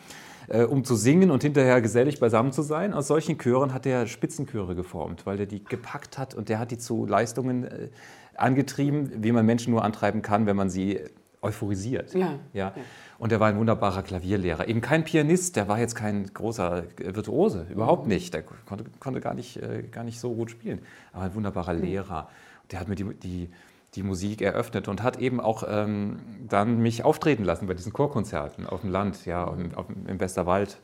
äh, 0.49 0.65
um 0.65 0.85
zu 0.85 0.97
singen 0.97 1.31
und 1.31 1.43
hinterher 1.43 1.81
gesellig 1.81 2.19
beisammen 2.19 2.53
zu 2.53 2.63
sein. 2.63 2.93
Aus 2.93 3.07
solchen 3.07 3.39
Chören 3.39 3.73
hat 3.73 3.87
er 3.87 4.07
Spitzenchöre 4.07 4.75
geformt, 4.75 5.27
weil 5.27 5.37
der 5.37 5.47
die 5.47 5.63
gepackt 5.63 6.19
hat 6.19 6.35
und 6.35 6.49
der 6.49 6.59
hat 6.59 6.71
die 6.73 6.79
zu 6.79 7.07
Leistungen 7.07 7.65
äh, 7.65 7.89
angetrieben, 8.35 9.23
wie 9.23 9.33
man 9.33 9.47
Menschen 9.47 9.73
nur 9.73 9.85
antreiben 9.85 10.23
kann, 10.23 10.47
wenn 10.47 10.57
man 10.57 10.71
sie 10.71 11.01
euphorisiert. 11.41 12.15
Ja. 12.15 12.35
ja. 12.53 12.73
Und 13.19 13.33
er 13.33 13.41
war 13.41 13.49
ein 13.49 13.59
wunderbarer 13.59 14.03
Klavierlehrer. 14.03 14.69
Eben 14.69 14.81
kein 14.81 15.03
Pianist, 15.03 15.57
der 15.57 15.67
war 15.67 15.81
jetzt 15.81 15.97
kein 15.97 16.33
großer 16.33 16.85
Virtuose, 16.97 17.67
überhaupt 17.69 18.05
mhm. 18.05 18.11
nicht. 18.11 18.33
Der 18.33 18.43
konnte, 18.43 18.85
konnte 19.01 19.21
gar, 19.21 19.35
nicht, 19.35 19.57
äh, 19.57 19.83
gar 19.91 20.05
nicht 20.05 20.21
so 20.21 20.33
gut 20.35 20.51
spielen. 20.53 20.81
Aber 21.13 21.25
ein 21.25 21.35
wunderbarer 21.35 21.75
mhm. 21.75 21.83
Lehrer. 21.83 22.29
Der 22.71 22.79
hat 22.79 22.87
mir 22.87 22.95
die, 22.95 23.05
die, 23.15 23.51
die 23.95 24.03
Musik 24.05 24.41
eröffnet 24.41 24.87
und 24.87 25.03
hat 25.03 25.19
eben 25.19 25.41
auch 25.41 25.65
ähm, 25.69 26.21
dann 26.49 26.79
mich 26.79 27.05
auftreten 27.05 27.43
lassen 27.43 27.67
bei 27.67 27.75
diesen 27.75 27.93
Chorkonzerten 27.93 28.67
auf 28.67 28.83
dem 28.83 28.91
Land, 28.91 29.27
ja, 29.27 29.53
im, 29.53 29.75
auf, 29.75 29.87
im 29.89 30.21
Westerwald. 30.21 30.79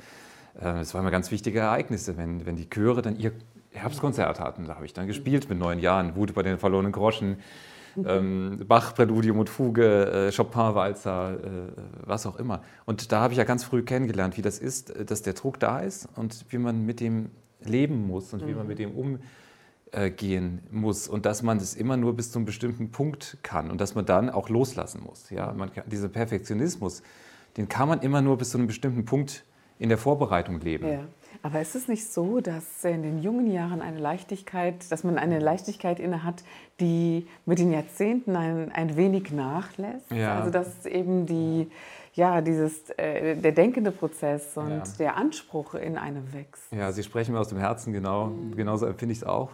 Äh, 0.56 0.62
das 0.62 0.92
waren 0.92 1.02
immer 1.02 1.12
ganz 1.12 1.30
wichtige 1.30 1.60
Ereignisse, 1.60 2.16
wenn, 2.16 2.46
wenn 2.46 2.56
die 2.56 2.68
Chöre 2.68 3.02
dann 3.02 3.16
ihr 3.16 3.30
Herbstkonzert 3.70 4.40
hatten. 4.40 4.66
Da 4.66 4.74
habe 4.74 4.86
ich 4.86 4.92
dann 4.92 5.06
gespielt 5.06 5.48
mit 5.48 5.58
neun 5.58 5.78
Jahren, 5.78 6.16
Wut 6.16 6.34
bei 6.34 6.42
den 6.42 6.58
verlorenen 6.58 6.92
Groschen, 6.92 7.36
ähm, 8.04 8.64
Bach, 8.66 8.94
Präludium 8.94 9.38
und 9.38 9.48
Fuge, 9.48 10.28
äh, 10.28 10.32
Chopin-Walzer, 10.36 11.34
äh, 11.34 11.38
was 12.04 12.26
auch 12.26 12.36
immer. 12.36 12.62
Und 12.86 13.12
da 13.12 13.20
habe 13.20 13.32
ich 13.32 13.38
ja 13.38 13.44
ganz 13.44 13.64
früh 13.64 13.82
kennengelernt, 13.82 14.36
wie 14.36 14.42
das 14.42 14.58
ist, 14.58 14.90
äh, 14.90 15.04
dass 15.04 15.22
der 15.22 15.34
Druck 15.34 15.60
da 15.60 15.80
ist 15.80 16.08
und 16.16 16.44
wie 16.48 16.58
man 16.58 16.84
mit 16.84 17.00
dem 17.00 17.30
leben 17.62 18.06
muss 18.06 18.32
und 18.32 18.42
mhm. 18.42 18.48
wie 18.48 18.54
man 18.54 18.66
mit 18.66 18.78
dem 18.78 18.92
umgehen 18.92 20.60
muss 20.70 21.08
und 21.08 21.24
dass 21.26 21.42
man 21.42 21.58
das 21.58 21.74
immer 21.74 21.96
nur 21.96 22.14
bis 22.14 22.32
zu 22.32 22.38
einem 22.38 22.46
bestimmten 22.46 22.90
Punkt 22.90 23.38
kann 23.42 23.70
und 23.70 23.80
dass 23.80 23.94
man 23.94 24.04
dann 24.04 24.30
auch 24.30 24.48
loslassen 24.48 25.02
muss. 25.04 25.30
Ja? 25.30 25.52
Man 25.52 25.72
kann, 25.72 25.84
dieser 25.86 26.08
Perfektionismus, 26.08 27.02
den 27.56 27.68
kann 27.68 27.88
man 27.88 28.00
immer 28.00 28.20
nur 28.20 28.36
bis 28.38 28.50
zu 28.50 28.58
einem 28.58 28.66
bestimmten 28.66 29.04
Punkt 29.04 29.44
in 29.78 29.88
der 29.88 29.98
Vorbereitung 29.98 30.60
leben. 30.60 30.88
Ja. 30.88 31.04
Aber 31.44 31.60
ist 31.60 31.74
es 31.74 31.88
nicht 31.88 32.10
so, 32.10 32.40
dass 32.40 32.64
in 32.84 33.02
den 33.02 33.18
jungen 33.22 33.52
Jahren 33.52 33.82
eine 33.82 33.98
Leichtigkeit, 33.98 34.90
dass 34.90 35.04
man 35.04 35.18
eine 35.18 35.40
Leichtigkeit 35.40 36.00
inne 36.00 36.24
hat, 36.24 36.42
die 36.80 37.26
mit 37.44 37.58
den 37.58 37.70
Jahrzehnten 37.70 38.34
ein, 38.34 38.72
ein 38.72 38.96
wenig 38.96 39.30
nachlässt? 39.30 40.10
Ja. 40.10 40.38
Also 40.38 40.50
dass 40.50 40.86
eben 40.86 41.26
die, 41.26 41.70
ja, 42.14 42.40
dieses, 42.40 42.88
äh, 42.96 43.36
der 43.36 43.52
denkende 43.52 43.90
Prozess 43.90 44.56
und 44.56 44.70
ja. 44.70 44.82
der 44.98 45.16
Anspruch 45.18 45.74
in 45.74 45.98
einem 45.98 46.32
wächst. 46.32 46.72
Ja, 46.72 46.90
Sie 46.92 47.02
sprechen 47.02 47.34
mir 47.34 47.40
aus 47.40 47.48
dem 47.48 47.58
Herzen, 47.58 47.92
genau. 47.92 48.28
Mhm. 48.28 48.56
Genauso 48.56 48.86
empfinde 48.86 49.12
ich 49.12 49.18
es 49.18 49.24
auch 49.24 49.50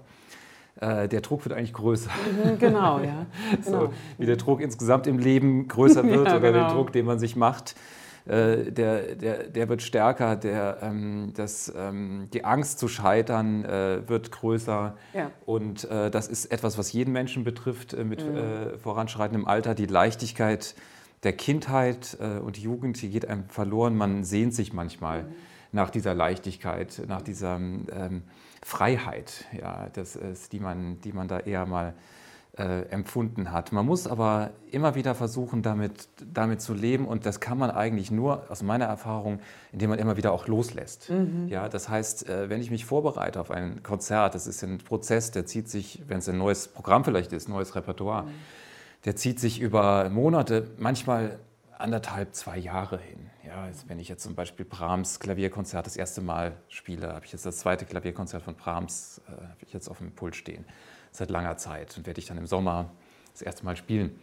äh, 0.81 1.09
der 1.09 1.23
Druck 1.23 1.45
wird 1.45 1.57
eigentlich 1.57 1.73
größer. 1.73 2.11
Mhm, 2.11 2.59
genau, 2.61 3.01
ja. 3.01 3.27
Genau. 3.65 3.87
So, 3.87 3.93
wie 4.17 4.27
der 4.27 4.37
Druck 4.37 4.61
insgesamt 4.61 5.09
im 5.09 5.19
Leben 5.19 5.67
größer 5.67 6.05
wird 6.09 6.29
ja, 6.29 6.37
oder 6.37 6.53
genau. 6.53 6.67
der 6.67 6.75
Druck, 6.75 6.93
den 6.93 7.05
man 7.05 7.19
sich 7.19 7.35
macht. 7.35 7.75
Äh, 8.27 8.71
der, 8.71 9.15
der, 9.15 9.45
der 9.45 9.69
wird 9.69 9.83
stärker, 9.83 10.37
der, 10.37 10.79
ähm, 10.83 11.33
das, 11.35 11.73
ähm, 11.75 12.29
die 12.33 12.45
Angst 12.45 12.79
zu 12.79 12.89
scheitern 12.89 13.65
äh, 13.65 14.09
wird 14.09 14.31
größer. 14.31 14.97
Ja. 15.15 15.31
Und 15.47 15.85
äh, 15.91 16.11
das 16.11 16.29
ist 16.29 16.47
etwas, 16.47 16.77
was 16.79 16.93
jeden 16.93 17.13
Menschen 17.13 17.45
betrifft 17.45 17.95
äh, 17.95 18.05
mit 18.05 18.25
mhm. 18.25 18.37
Äh, 18.37 18.79
voranschreitendem 18.79 19.47
Alter. 19.47 19.75
Die 19.75 19.87
Leichtigkeit 19.87 20.75
der 21.23 21.35
Kindheit 21.35 22.17
und 22.43 22.57
Jugend, 22.57 23.03
die 23.03 23.11
geht 23.11 23.29
einem 23.29 23.45
verloren. 23.51 23.95
Man 23.95 24.25
sehnt 24.25 24.55
sich 24.55 24.73
manchmal 24.73 25.25
mhm. 25.25 25.29
nach 25.71 25.91
dieser 25.91 26.15
Leichtigkeit, 26.15 27.03
nach 27.09 27.21
dieser 27.21 27.57
ähm, 27.57 28.23
Freiheit, 28.63 29.45
ja, 29.59 29.89
das 29.93 30.17
ist, 30.17 30.53
die, 30.53 30.61
man, 30.61 30.99
die 31.03 31.13
man 31.13 31.29
da 31.29 31.41
eher 31.41 31.67
mal 31.67 31.93
äh, 32.59 32.83
empfunden 32.89 33.53
hat. 33.53 33.71
Man 33.71 33.87
muss 33.87 34.07
aber 34.07 34.51
immer 34.71 34.97
wieder 34.97 35.15
versuchen, 35.15 35.63
damit, 35.63 36.09
damit 36.33 36.61
zu 36.61 36.75
leben 36.75 37.07
und 37.07 37.25
das 37.25 37.39
kann 37.39 37.59
man 37.59 37.71
eigentlich 37.71 38.11
nur 38.11 38.51
aus 38.51 38.63
meiner 38.63 38.87
Erfahrung, 38.87 39.39
indem 39.73 39.91
man 39.91 39.99
immer 40.01 40.17
wieder 40.17 40.33
auch 40.33 40.49
loslässt. 40.49 41.11
Mhm. 41.11 41.47
Ja, 41.49 41.69
das 41.69 41.89
heißt, 41.89 42.29
äh, 42.29 42.51
wenn 42.51 42.61
ich 42.61 42.71
mich 42.71 42.85
vorbereite 42.85 43.41
auf 43.41 43.51
ein 43.51 43.83
Konzert, 43.83 44.35
das 44.35 44.47
ist 44.49 44.65
ein 44.65 44.79
Prozess, 44.79 45.31
der 45.31 45.47
zieht 45.47 45.69
sich, 45.69 46.03
wenn 46.09 46.19
es 46.19 46.29
ein 46.29 46.39
neues 46.39 46.69
Programm 46.69 47.05
vielleicht 47.05 47.33
ist, 47.33 47.49
neues 47.49 47.77
Repertoire, 47.77 48.25
mhm. 48.25 48.31
der 49.05 49.15
zieht 49.15 49.39
sich 49.39 49.61
über 49.61 50.11
Monate, 50.11 50.71
manchmal 50.77 51.39
anderthalb, 51.79 52.35
zwei 52.35 52.59
Jahre 52.59 52.99
hin. 52.99 53.31
Ja, 53.47 53.69
wenn 53.87 53.99
ich 54.01 54.09
jetzt 54.09 54.23
zum 54.23 54.35
Beispiel 54.35 54.67
Brahms 54.67 55.19
Klavierkonzert 55.19 55.87
das 55.87 55.97
erste 55.97 56.21
Mal 56.21 56.53
spiele, 56.69 57.15
habe 57.15 57.25
ich 57.25 57.33
jetzt 57.33 57.47
das 57.47 57.59
zweite 57.59 57.85
Klavierkonzert 57.85 58.43
von 58.43 58.55
Brahms, 58.55 59.21
äh, 59.29 59.31
habe 59.31 59.65
ich 59.65 59.73
jetzt 59.73 59.89
auf 59.89 59.99
dem 59.99 60.11
Pult 60.13 60.35
stehen 60.37 60.65
seit 61.11 61.31
langer 61.31 61.57
Zeit 61.57 61.97
und 61.97 62.07
werde 62.07 62.21
ich 62.21 62.27
dann 62.27 62.39
im 62.39 62.47
Sommer 62.47 62.91
das 63.33 63.43
erste 63.43 63.65
Mal 63.65 63.77
spielen. 63.77 64.19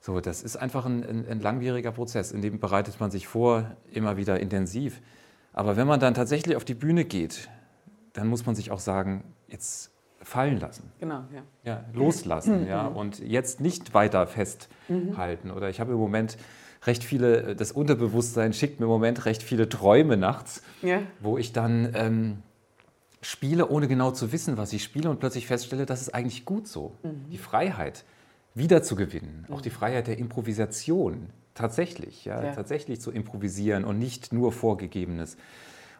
So, 0.00 0.20
das 0.20 0.42
ist 0.42 0.56
einfach 0.56 0.86
ein, 0.86 1.04
ein, 1.04 1.26
ein, 1.28 1.40
langwieriger 1.40 1.90
Prozess, 1.90 2.30
in 2.30 2.40
dem 2.40 2.60
bereitet 2.60 3.00
man 3.00 3.10
sich 3.10 3.26
vor, 3.26 3.72
immer 3.92 4.16
wieder 4.16 4.38
intensiv. 4.38 5.00
Aber 5.52 5.76
wenn 5.76 5.86
man 5.86 5.98
dann 5.98 6.14
tatsächlich 6.14 6.56
auf 6.56 6.64
die 6.64 6.74
Bühne 6.74 7.04
geht, 7.04 7.48
dann 8.12 8.28
muss 8.28 8.46
man 8.46 8.54
sich 8.54 8.70
auch 8.70 8.78
sagen, 8.78 9.24
jetzt 9.48 9.90
fallen 10.20 10.60
lassen. 10.60 10.92
Genau, 11.00 11.24
ja. 11.32 11.42
ja 11.64 11.84
loslassen, 11.92 12.62
mhm. 12.62 12.68
ja, 12.68 12.86
und 12.86 13.18
jetzt 13.18 13.60
nicht 13.60 13.94
weiter 13.94 14.26
festhalten. 14.26 15.48
Mhm. 15.48 15.54
Oder 15.54 15.68
ich 15.68 15.80
habe 15.80 15.92
im 15.92 15.98
Moment 15.98 16.36
recht 16.84 17.02
viele, 17.02 17.56
das 17.56 17.72
Unterbewusstsein 17.72 18.52
schickt 18.52 18.80
mir 18.80 18.86
im 18.86 18.90
Moment 18.90 19.24
recht 19.24 19.42
viele 19.42 19.68
Träume 19.68 20.16
nachts, 20.16 20.62
ja. 20.82 21.00
wo 21.20 21.38
ich 21.38 21.52
dann 21.52 21.92
ähm, 21.94 22.42
spiele, 23.20 23.68
ohne 23.68 23.88
genau 23.88 24.10
zu 24.10 24.32
wissen, 24.32 24.56
was 24.56 24.72
ich 24.72 24.82
spiele 24.82 25.10
und 25.10 25.20
plötzlich 25.20 25.46
feststelle, 25.46 25.86
das 25.86 26.02
ist 26.02 26.14
eigentlich 26.14 26.44
gut 26.44 26.68
so. 26.68 26.92
Mhm. 27.02 27.30
Die 27.30 27.38
Freiheit 27.38 28.04
wiederzugewinnen, 28.54 29.46
mhm. 29.48 29.54
auch 29.54 29.60
die 29.60 29.70
Freiheit 29.70 30.06
der 30.06 30.18
Improvisation, 30.18 31.30
tatsächlich, 31.54 32.24
ja, 32.24 32.42
ja, 32.42 32.52
tatsächlich 32.52 33.00
zu 33.00 33.10
improvisieren 33.10 33.84
und 33.84 33.98
nicht 33.98 34.32
nur 34.32 34.52
Vorgegebenes. 34.52 35.36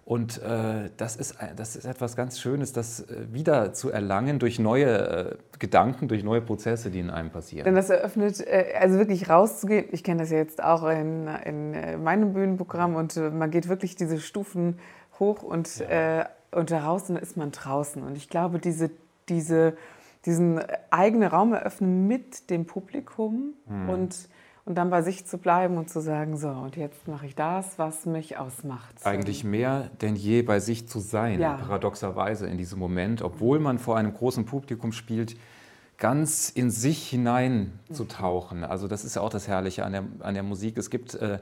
Und 0.04 0.40
äh, 0.42 0.88
das, 0.96 1.16
ist, 1.16 1.36
das 1.56 1.76
ist 1.76 1.84
etwas 1.84 2.16
ganz 2.16 2.40
Schönes, 2.40 2.72
das 2.72 3.00
äh, 3.00 3.26
wieder 3.30 3.74
zu 3.74 3.90
erlangen 3.90 4.38
durch 4.38 4.58
neue 4.58 4.86
äh, 4.86 5.36
Gedanken, 5.58 6.08
durch 6.08 6.24
neue 6.24 6.40
Prozesse, 6.40 6.90
die 6.90 7.00
in 7.00 7.10
einem 7.10 7.28
passieren. 7.28 7.66
Denn 7.66 7.74
das 7.74 7.90
eröffnet, 7.90 8.40
äh, 8.40 8.72
also 8.80 8.96
wirklich 8.96 9.28
rauszugehen. 9.28 9.84
Ich 9.90 10.02
kenne 10.02 10.20
das 10.20 10.30
ja 10.30 10.38
jetzt 10.38 10.64
auch 10.64 10.88
in, 10.88 11.28
in 11.44 11.74
äh, 11.74 11.98
meinem 11.98 12.32
Bühnenprogramm 12.32 12.94
und 12.94 13.18
äh, 13.18 13.28
man 13.28 13.50
geht 13.50 13.68
wirklich 13.68 13.96
diese 13.96 14.18
Stufen 14.18 14.78
hoch 15.18 15.42
und 15.42 15.80
ja 15.80 16.28
und 16.50 16.70
draußen 16.70 17.16
ist 17.16 17.36
man 17.36 17.50
draußen. 17.50 18.02
Und 18.02 18.16
ich 18.16 18.28
glaube, 18.28 18.58
diese, 18.58 18.90
diese, 19.28 19.76
diesen 20.24 20.60
eigenen 20.90 21.28
Raum 21.28 21.52
eröffnen 21.52 22.06
mit 22.06 22.50
dem 22.50 22.66
Publikum 22.66 23.54
mhm. 23.66 23.88
und, 23.88 24.28
und 24.64 24.74
dann 24.76 24.90
bei 24.90 25.02
sich 25.02 25.26
zu 25.26 25.38
bleiben 25.38 25.76
und 25.76 25.90
zu 25.90 26.00
sagen, 26.00 26.36
so, 26.36 26.48
und 26.48 26.76
jetzt 26.76 27.06
mache 27.08 27.26
ich 27.26 27.34
das, 27.34 27.78
was 27.78 28.06
mich 28.06 28.38
ausmacht. 28.38 28.94
Eigentlich 29.04 29.44
mehr 29.44 29.90
denn 30.00 30.16
je 30.16 30.42
bei 30.42 30.60
sich 30.60 30.88
zu 30.88 31.00
sein, 31.00 31.40
ja. 31.40 31.54
paradoxerweise 31.54 32.46
in 32.46 32.58
diesem 32.58 32.78
Moment, 32.78 33.22
obwohl 33.22 33.58
man 33.58 33.78
vor 33.78 33.96
einem 33.96 34.14
großen 34.14 34.44
Publikum 34.46 34.92
spielt, 34.92 35.36
ganz 35.98 36.48
in 36.48 36.70
sich 36.70 37.08
hineinzutauchen. 37.08 38.64
Also 38.64 38.86
das 38.86 39.04
ist 39.04 39.16
ja 39.16 39.22
auch 39.22 39.30
das 39.30 39.48
Herrliche 39.48 39.84
an 39.84 39.92
der, 39.92 40.04
an 40.20 40.34
der 40.34 40.44
Musik. 40.44 40.78
Es 40.78 40.90
gibt 40.90 41.14
äh, 41.16 41.40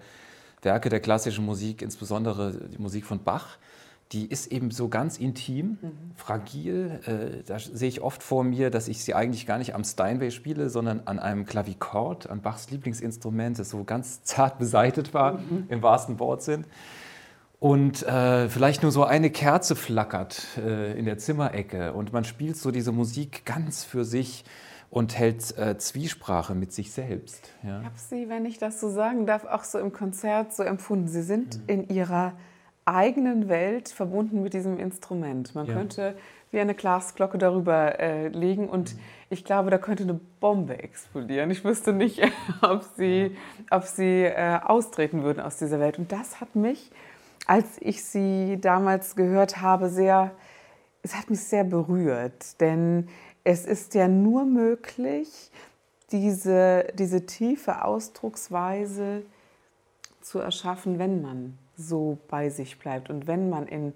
Werke 0.63 0.89
der 0.89 1.01
klassischen 1.01 1.45
Musik, 1.45 1.83
insbesondere 1.83 2.53
die 2.53 2.79
Musik 2.79 3.05
von 3.05 3.23
Bach, 3.23 3.59
die 4.13 4.27
ist 4.27 4.53
eben 4.53 4.71
so 4.71 4.89
ganz 4.89 5.19
intim, 5.19 5.79
mhm. 5.81 5.93
fragil. 6.15 7.01
Äh, 7.07 7.43
da 7.45 7.59
sehe 7.59 7.89
ich 7.89 8.01
oft 8.01 8.23
vor 8.23 8.45
mir, 8.45 8.71
dass 8.71 8.89
ich 8.89 9.03
sie 9.03 9.15
eigentlich 9.15 9.47
gar 9.47 9.59
nicht 9.59 9.75
am 9.75 9.83
Steinway 9.83 10.31
spiele, 10.31 10.71
sondern 10.71 11.03
an 11.07 11.19
einem 11.19 11.45
Klavikord, 11.45 12.31
an 12.31 12.41
Bachs 12.41 12.71
Lieblingsinstrument, 12.71 13.59
das 13.59 13.71
so 13.71 13.83
ganz 13.85 14.23
zart 14.23 14.59
beseitet 14.59 15.13
war, 15.13 15.39
mhm. 15.39 15.65
im 15.69 15.83
wahrsten 15.83 16.21
Wortsinn. 16.21 16.65
Und 17.59 18.03
äh, 18.03 18.49
vielleicht 18.49 18.83
nur 18.83 18.93
so 18.93 19.05
eine 19.05 19.31
Kerze 19.31 19.75
flackert 19.75 20.47
äh, 20.59 20.97
in 20.97 21.05
der 21.05 21.19
Zimmerecke 21.19 21.95
und 21.95 22.13
man 22.13 22.25
spielt 22.25 22.57
so 22.57 22.71
diese 22.71 22.93
Musik 22.93 23.45
ganz 23.45 23.83
für 23.83 24.05
sich 24.05 24.45
und 24.91 25.19
hält 25.19 25.57
äh, 25.59 25.77
Zwiesprache 25.79 26.55
mit 26.55 26.73
sich 26.73 26.93
selbst. 26.93 27.51
Ja. 27.63 27.81
Ich 27.81 27.87
habe 27.87 27.99
Sie, 27.99 28.29
wenn 28.29 28.45
ich 28.45 28.59
das 28.59 28.79
so 28.79 28.91
sagen 28.91 29.27
darf, 29.27 29.45
auch 29.45 29.65
so 29.65 29.79
im 29.79 29.93
Konzert 29.93 30.55
so 30.55 30.63
empfunden. 30.63 31.09
Sie 31.09 31.23
sind 31.23 31.57
mhm. 31.57 31.63
in 31.67 31.89
Ihrer 31.89 32.35
eigenen 32.87 33.49
Welt 33.49 33.89
verbunden 33.89 34.43
mit 34.43 34.55
diesem 34.55 34.79
Instrument. 34.79 35.55
Man 35.55 35.67
ja. 35.67 35.75
könnte 35.75 36.17
wie 36.53 36.61
eine 36.61 36.75
Glasglocke 36.75 37.39
darüber 37.39 37.99
äh, 37.99 38.29
legen 38.29 38.69
und 38.69 38.95
mhm. 38.95 39.01
ich 39.29 39.45
glaube, 39.45 39.71
da 39.71 39.79
könnte 39.79 40.05
eine 40.05 40.21
Bombe 40.41 40.79
explodieren. 40.79 41.51
Ich 41.51 41.65
wüsste 41.65 41.93
nicht, 41.93 42.23
ob 42.63 42.85
sie, 42.97 43.37
ob 43.71 43.83
sie 43.83 44.25
äh, 44.25 44.61
austreten 44.63 45.23
würden 45.25 45.41
aus 45.41 45.59
dieser 45.59 45.81
Welt. 45.81 45.99
Und 45.99 46.13
das 46.13 46.41
hat 46.41 46.55
mich, 46.55 46.91
als 47.47 47.77
ich 47.81 48.05
sie 48.05 48.59
damals 48.61 49.17
gehört 49.17 49.61
habe, 49.61 49.89
sehr, 49.89 50.31
es 51.03 51.17
hat 51.17 51.29
mich 51.29 51.41
sehr 51.41 51.65
berührt, 51.65 52.61
denn 52.61 53.09
es 53.43 53.67
ist 53.67 53.95
ja 53.95 54.09
nur 54.09 54.45
möglich, 54.45 55.51
diese, 56.13 56.87
diese 56.95 57.27
tiefe 57.27 57.85
Ausdrucksweise 57.85 59.23
zu 60.21 60.39
erschaffen, 60.39 60.99
wenn 60.99 61.21
man 61.21 61.59
so 61.77 62.19
bei 62.29 62.49
sich 62.49 62.79
bleibt 62.79 63.11
und 63.11 63.27
wenn 63.27 63.51
man 63.51 63.67
in 63.67 63.93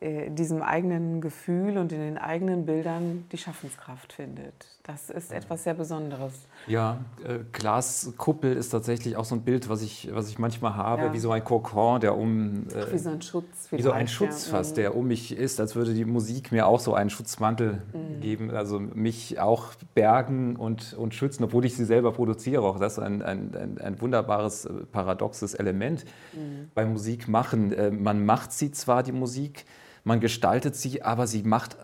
äh, 0.00 0.30
diesem 0.30 0.62
eigenen 0.62 1.20
Gefühl 1.20 1.78
und 1.78 1.92
in 1.92 2.00
den 2.00 2.18
eigenen 2.18 2.66
Bildern 2.66 3.26
die 3.32 3.38
Schaffenskraft 3.38 4.12
findet. 4.12 4.73
Das 4.86 5.08
ist 5.08 5.32
etwas 5.32 5.64
sehr 5.64 5.72
Besonderes. 5.72 6.46
Ja, 6.66 6.98
äh, 7.26 7.38
Glaskuppel 7.52 8.54
ist 8.54 8.68
tatsächlich 8.68 9.16
auch 9.16 9.24
so 9.24 9.34
ein 9.34 9.40
Bild, 9.40 9.70
was 9.70 9.80
ich, 9.80 10.10
was 10.12 10.28
ich 10.28 10.38
manchmal 10.38 10.76
habe, 10.76 11.04
ja. 11.04 11.12
wie 11.14 11.18
so 11.18 11.30
ein 11.30 11.42
Kokon, 11.42 12.00
der 12.00 12.14
um... 12.14 12.68
Äh, 12.68 12.92
wie 12.92 12.98
so 12.98 13.08
ein 13.08 13.22
Schutz. 13.22 13.68
Wie 13.70 13.80
so 13.80 13.92
ein 13.92 14.08
Schutz 14.08 14.44
ja. 14.44 14.58
fast, 14.58 14.72
mhm. 14.72 14.82
der 14.82 14.94
um 14.94 15.06
mich 15.06 15.34
ist, 15.34 15.58
als 15.58 15.74
würde 15.74 15.94
die 15.94 16.04
Musik 16.04 16.52
mir 16.52 16.66
auch 16.66 16.80
so 16.80 16.92
einen 16.92 17.08
Schutzmantel 17.08 17.80
mhm. 17.94 18.20
geben, 18.20 18.50
also 18.50 18.78
mich 18.78 19.40
auch 19.40 19.68
bergen 19.94 20.56
und, 20.56 20.92
und 20.92 21.14
schützen, 21.14 21.44
obwohl 21.44 21.64
ich 21.64 21.74
sie 21.74 21.86
selber 21.86 22.12
produziere. 22.12 22.60
Auch 22.60 22.78
das 22.78 22.98
ist 22.98 22.98
ein, 22.98 23.22
ein, 23.22 23.56
ein, 23.56 23.78
ein 23.80 24.00
wunderbares, 24.02 24.66
äh, 24.66 24.70
paradoxes 24.92 25.54
Element 25.54 26.04
mhm. 26.34 26.70
beim 26.74 26.92
Musikmachen. 26.92 27.72
Äh, 27.72 27.90
man 27.90 28.26
macht 28.26 28.52
sie 28.52 28.70
zwar, 28.70 29.02
die 29.02 29.12
Musik, 29.12 29.64
man 30.04 30.20
gestaltet 30.20 30.76
sie, 30.76 31.00
aber 31.00 31.26
sie 31.26 31.42
macht 31.42 31.78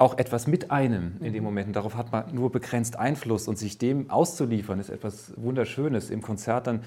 auch 0.00 0.16
etwas 0.16 0.46
mit 0.46 0.70
einem 0.70 1.16
in 1.20 1.32
den 1.32 1.42
mhm. 1.42 1.44
Momenten. 1.44 1.72
Darauf 1.72 1.94
hat 1.94 2.10
man 2.10 2.34
nur 2.34 2.50
begrenzt 2.50 2.96
Einfluss 2.96 3.48
und 3.48 3.58
sich 3.58 3.76
dem 3.76 4.10
auszuliefern, 4.10 4.80
ist 4.80 4.88
etwas 4.88 5.32
Wunderschönes. 5.36 6.08
Im 6.10 6.22
Konzert 6.22 6.66
dann 6.66 6.82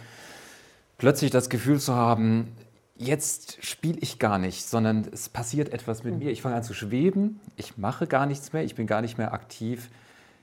plötzlich 0.98 1.29
das 1.29 1.50
Gefühl 1.50 1.79
zu 1.79 1.93
haben, 1.93 2.53
jetzt 2.98 3.63
spiele 3.63 4.00
ich 4.01 4.17
gar 4.17 4.39
nicht, 4.39 4.65
sondern 4.65 5.08
es 5.12 5.29
passiert 5.29 5.70
etwas 5.70 6.03
mit 6.03 6.13
mhm. 6.13 6.20
mir. 6.20 6.32
Ich 6.32 6.41
fange 6.41 6.55
an 6.55 6.63
zu 6.63 6.74
schweben, 6.74 7.39
ich 7.55 7.77
mache 7.77 8.08
gar 8.08 8.25
nichts 8.25 8.51
mehr, 8.51 8.63
ich 8.63 8.74
bin 8.74 8.88
gar 8.88 9.01
nicht 9.01 9.20
mehr 9.20 9.34
aktiv, 9.34 9.89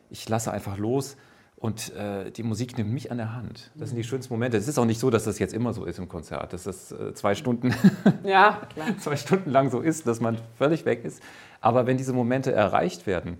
ich 0.08 0.28
lasse 0.28 0.52
einfach 0.52 0.78
los 0.78 1.16
und 1.60 1.94
äh, 1.94 2.30
die 2.30 2.42
Musik 2.42 2.78
nimmt 2.78 2.90
mich 2.90 3.10
an 3.10 3.18
der 3.18 3.34
Hand. 3.34 3.70
Das 3.74 3.90
sind 3.90 3.98
die 3.98 4.04
schönsten 4.04 4.32
Momente. 4.32 4.56
Es 4.56 4.66
ist 4.66 4.78
auch 4.78 4.86
nicht 4.86 4.98
so, 4.98 5.10
dass 5.10 5.24
das 5.24 5.38
jetzt 5.38 5.52
immer 5.52 5.74
so 5.74 5.84
ist 5.84 5.98
im 5.98 6.08
Konzert, 6.08 6.54
dass 6.54 6.62
das 6.62 6.90
äh, 6.90 7.12
zwei 7.12 7.34
Stunden, 7.34 7.74
ja, 8.24 8.62
zwei 8.98 9.16
Stunden 9.16 9.50
lang 9.50 9.70
so 9.70 9.80
ist, 9.80 10.06
dass 10.06 10.20
man 10.20 10.38
völlig 10.56 10.86
weg 10.86 11.04
ist. 11.04 11.22
Aber 11.60 11.86
wenn 11.86 11.98
diese 11.98 12.14
Momente 12.14 12.50
erreicht 12.50 13.06
werden, 13.06 13.36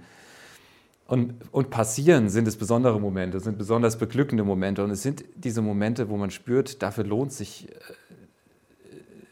und, 1.06 1.34
und, 1.50 1.70
passieren 1.70 2.28
sind 2.28 2.46
es 2.46 2.56
besondere 2.56 3.00
Momente, 3.00 3.40
sind 3.40 3.58
besonders 3.58 3.98
beglückende 3.98 4.44
Momente. 4.44 4.84
Und 4.84 4.92
es 4.92 5.02
sind 5.02 5.24
diese 5.34 5.60
Momente, 5.60 6.08
wo 6.08 6.16
man 6.16 6.30
spürt, 6.30 6.82
dafür 6.82 7.02
lohnt 7.02 7.32
sich 7.32 7.68
äh, 7.68 7.74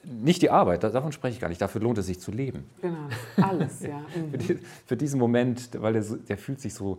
nicht 0.02 0.42
die 0.42 0.50
Arbeit, 0.50 0.82
davon 0.82 1.12
spreche 1.12 1.34
ich 1.34 1.40
gar 1.40 1.48
nicht, 1.48 1.60
dafür 1.60 1.80
lohnt 1.80 1.98
es 1.98 2.06
sich 2.06 2.18
zu 2.18 2.32
leben. 2.32 2.64
Genau, 2.82 3.08
alles, 3.36 3.80
ja. 3.82 3.98
Mhm. 3.98 4.30
für, 4.30 4.38
die, 4.38 4.58
für, 4.86 4.96
diesen 4.96 5.20
Moment, 5.20 5.70
weil 5.80 5.92
der, 5.92 6.02
der 6.02 6.36
fühlt 6.36 6.60
sich 6.60 6.74
so, 6.74 6.98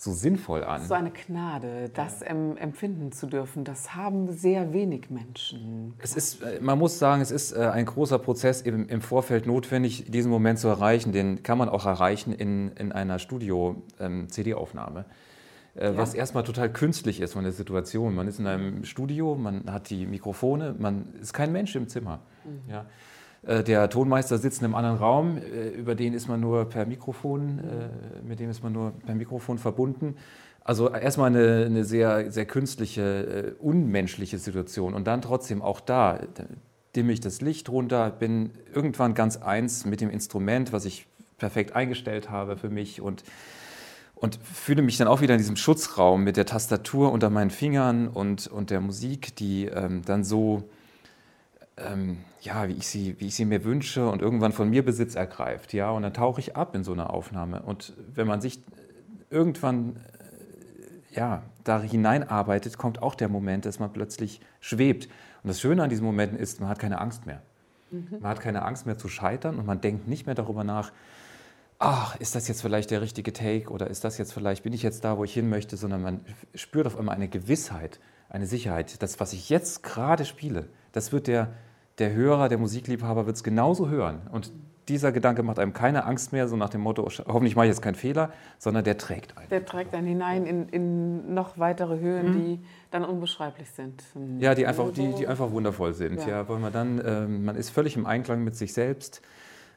so 0.00 0.12
sinnvoll 0.12 0.62
an. 0.62 0.86
So 0.86 0.94
eine 0.94 1.10
Gnade, 1.10 1.90
das 1.92 2.20
ja. 2.20 2.26
empfinden 2.28 3.10
zu 3.10 3.26
dürfen, 3.26 3.64
das 3.64 3.96
haben 3.96 4.32
sehr 4.32 4.72
wenig 4.72 5.10
Menschen. 5.10 5.94
Es 5.98 6.14
ist, 6.14 6.40
äh, 6.40 6.60
man 6.62 6.78
muss 6.78 7.00
sagen, 7.00 7.20
es 7.20 7.32
ist 7.32 7.50
äh, 7.50 7.66
ein 7.66 7.84
großer 7.84 8.20
Prozess 8.20 8.62
im, 8.62 8.88
im 8.88 9.00
Vorfeld 9.00 9.46
notwendig, 9.46 10.04
diesen 10.08 10.30
Moment 10.30 10.60
zu 10.60 10.68
erreichen. 10.68 11.10
Den 11.10 11.42
kann 11.42 11.58
man 11.58 11.68
auch 11.68 11.84
erreichen 11.84 12.32
in, 12.32 12.70
in 12.76 12.92
einer 12.92 13.18
Studio-CD-Aufnahme. 13.18 15.04
Ähm, 15.76 15.94
äh, 15.94 15.96
was 15.96 16.12
ja. 16.12 16.20
erstmal 16.20 16.44
total 16.44 16.72
künstlich 16.72 17.20
ist 17.20 17.32
von 17.32 17.42
der 17.42 17.52
Situation. 17.52 18.14
Man 18.14 18.28
ist 18.28 18.38
in 18.38 18.46
einem 18.46 18.84
Studio, 18.84 19.34
man 19.34 19.64
hat 19.72 19.90
die 19.90 20.06
Mikrofone, 20.06 20.76
man 20.78 21.12
ist 21.20 21.32
kein 21.32 21.50
Mensch 21.50 21.74
im 21.74 21.88
Zimmer. 21.88 22.20
Mhm. 22.44 22.70
Ja. 22.70 22.86
Äh, 23.42 23.62
der 23.62 23.88
Tonmeister 23.90 24.38
sitzt 24.38 24.60
in 24.60 24.66
einem 24.66 24.74
anderen 24.74 24.98
Raum, 24.98 25.38
äh, 25.38 25.68
über 25.68 25.94
den 25.94 26.14
ist 26.14 26.28
man 26.28 26.40
nur 26.40 26.64
per 26.68 26.86
Mikrofon, 26.86 27.60
mit 28.24 28.40
dem 28.40 28.50
ist 28.50 28.62
man 28.62 28.72
nur 28.72 28.92
per 29.04 29.14
Mikrofon 29.14 29.58
verbunden. 29.58 30.16
Also 30.62 30.90
erstmal 30.90 31.28
eine, 31.30 31.64
eine 31.64 31.84
sehr, 31.84 32.30
sehr 32.30 32.44
künstliche, 32.44 33.56
unmenschliche 33.58 34.38
Situation. 34.38 34.92
Und 34.92 35.06
dann 35.06 35.22
trotzdem 35.22 35.62
auch 35.62 35.80
da 35.80 36.18
dimme 36.94 37.12
ich 37.12 37.20
das 37.20 37.40
Licht 37.40 37.70
runter, 37.70 38.10
bin 38.10 38.50
irgendwann 38.74 39.14
ganz 39.14 39.38
eins 39.38 39.86
mit 39.86 40.02
dem 40.02 40.10
Instrument, 40.10 40.72
was 40.72 40.84
ich 40.84 41.06
perfekt 41.38 41.74
eingestellt 41.74 42.28
habe 42.30 42.58
für 42.58 42.68
mich 42.68 43.00
und 43.00 43.22
und 44.20 44.38
fühle 44.42 44.82
mich 44.82 44.96
dann 44.96 45.06
auch 45.06 45.20
wieder 45.20 45.34
in 45.34 45.38
diesem 45.38 45.56
Schutzraum 45.56 46.24
mit 46.24 46.36
der 46.36 46.44
Tastatur 46.44 47.12
unter 47.12 47.30
meinen 47.30 47.50
Fingern 47.50 48.08
und, 48.08 48.48
und 48.48 48.70
der 48.70 48.80
Musik, 48.80 49.36
die 49.36 49.66
ähm, 49.66 50.02
dann 50.04 50.24
so, 50.24 50.68
ähm, 51.86 52.18
ja, 52.40 52.68
wie 52.68 52.72
ich, 52.72 52.86
sie, 52.86 53.18
wie 53.20 53.26
ich 53.26 53.34
sie 53.34 53.44
mir 53.44 53.64
wünsche 53.64 54.08
und 54.08 54.22
irgendwann 54.22 54.52
von 54.52 54.70
mir 54.70 54.84
Besitz 54.84 55.14
ergreift. 55.14 55.72
Ja? 55.72 55.90
Und 55.90 56.02
dann 56.02 56.14
tauche 56.14 56.40
ich 56.40 56.56
ab 56.56 56.74
in 56.74 56.84
so 56.84 56.92
einer 56.92 57.10
Aufnahme. 57.10 57.62
Und 57.62 57.94
wenn 58.14 58.26
man 58.26 58.40
sich 58.40 58.60
irgendwann 59.30 59.96
äh, 59.96 61.16
ja, 61.16 61.42
da 61.64 61.80
hineinarbeitet, 61.80 62.78
kommt 62.78 63.02
auch 63.02 63.14
der 63.14 63.28
Moment, 63.28 63.64
dass 63.64 63.78
man 63.78 63.92
plötzlich 63.92 64.40
schwebt. 64.60 65.08
Und 65.42 65.48
das 65.48 65.60
Schöne 65.60 65.82
an 65.82 65.90
diesen 65.90 66.04
Momenten 66.04 66.38
ist, 66.38 66.60
man 66.60 66.68
hat 66.68 66.78
keine 66.78 67.00
Angst 67.00 67.26
mehr. 67.26 67.42
Mhm. 67.90 68.18
Man 68.20 68.30
hat 68.30 68.40
keine 68.40 68.62
Angst 68.62 68.86
mehr 68.86 68.98
zu 68.98 69.08
scheitern 69.08 69.58
und 69.58 69.66
man 69.66 69.80
denkt 69.80 70.08
nicht 70.08 70.26
mehr 70.26 70.34
darüber 70.34 70.64
nach, 70.64 70.92
ach, 71.78 72.16
ist 72.16 72.34
das 72.34 72.48
jetzt 72.48 72.62
vielleicht 72.62 72.90
der 72.90 73.00
richtige 73.00 73.32
Take 73.32 73.70
oder 73.70 73.88
ist 73.88 74.04
das 74.04 74.18
jetzt 74.18 74.32
vielleicht, 74.32 74.64
bin 74.64 74.72
ich 74.72 74.82
jetzt 74.82 75.04
da, 75.04 75.16
wo 75.16 75.24
ich 75.24 75.32
hin 75.32 75.48
möchte, 75.48 75.76
sondern 75.76 76.02
man 76.02 76.20
spürt 76.54 76.86
auf 76.86 76.98
einmal 76.98 77.14
eine 77.14 77.28
Gewissheit, 77.28 78.00
eine 78.28 78.46
Sicherheit. 78.46 79.00
Das, 79.02 79.20
was 79.20 79.32
ich 79.32 79.48
jetzt 79.48 79.82
gerade 79.82 80.24
spiele, 80.24 80.68
das 80.92 81.12
wird 81.12 81.28
der, 81.28 81.52
der 81.98 82.12
Hörer, 82.12 82.48
der 82.48 82.58
Musikliebhaber 82.58 83.26
wird 83.26 83.36
es 83.36 83.42
genauso 83.42 83.88
hören. 83.88 84.20
Und 84.30 84.52
dieser 84.88 85.12
Gedanke 85.12 85.42
macht 85.42 85.58
einem 85.58 85.72
keine 85.72 86.04
Angst 86.04 86.32
mehr, 86.32 86.48
so 86.48 86.56
nach 86.56 86.70
dem 86.70 86.80
Motto, 86.80 87.08
hoffentlich 87.26 87.56
mache 87.56 87.66
ich 87.66 87.70
jetzt 87.70 87.82
keinen 87.82 87.94
Fehler, 87.94 88.32
sondern 88.58 88.84
der 88.84 88.96
trägt 88.96 89.36
einen. 89.36 89.48
Der 89.50 89.64
trägt 89.64 89.94
einen 89.94 90.06
hinein 90.06 90.46
in, 90.46 90.68
in 90.68 91.34
noch 91.34 91.58
weitere 91.58 91.98
Höhen, 91.98 92.30
mhm. 92.30 92.32
die 92.32 92.60
dann 92.90 93.04
unbeschreiblich 93.04 93.70
sind. 93.70 94.02
Ja, 94.38 94.54
die 94.54 94.66
einfach, 94.66 94.90
die, 94.92 95.12
die 95.14 95.26
einfach 95.26 95.50
wundervoll 95.50 95.92
sind. 95.92 96.20
Ja. 96.20 96.28
ja 96.28 96.48
weil 96.48 96.58
man 96.58 96.72
dann, 96.72 96.98
äh, 97.00 97.26
man 97.26 97.56
ist 97.56 97.70
völlig 97.70 97.96
im 97.96 98.06
Einklang 98.06 98.44
mit 98.44 98.56
sich 98.56 98.72
selbst. 98.72 99.20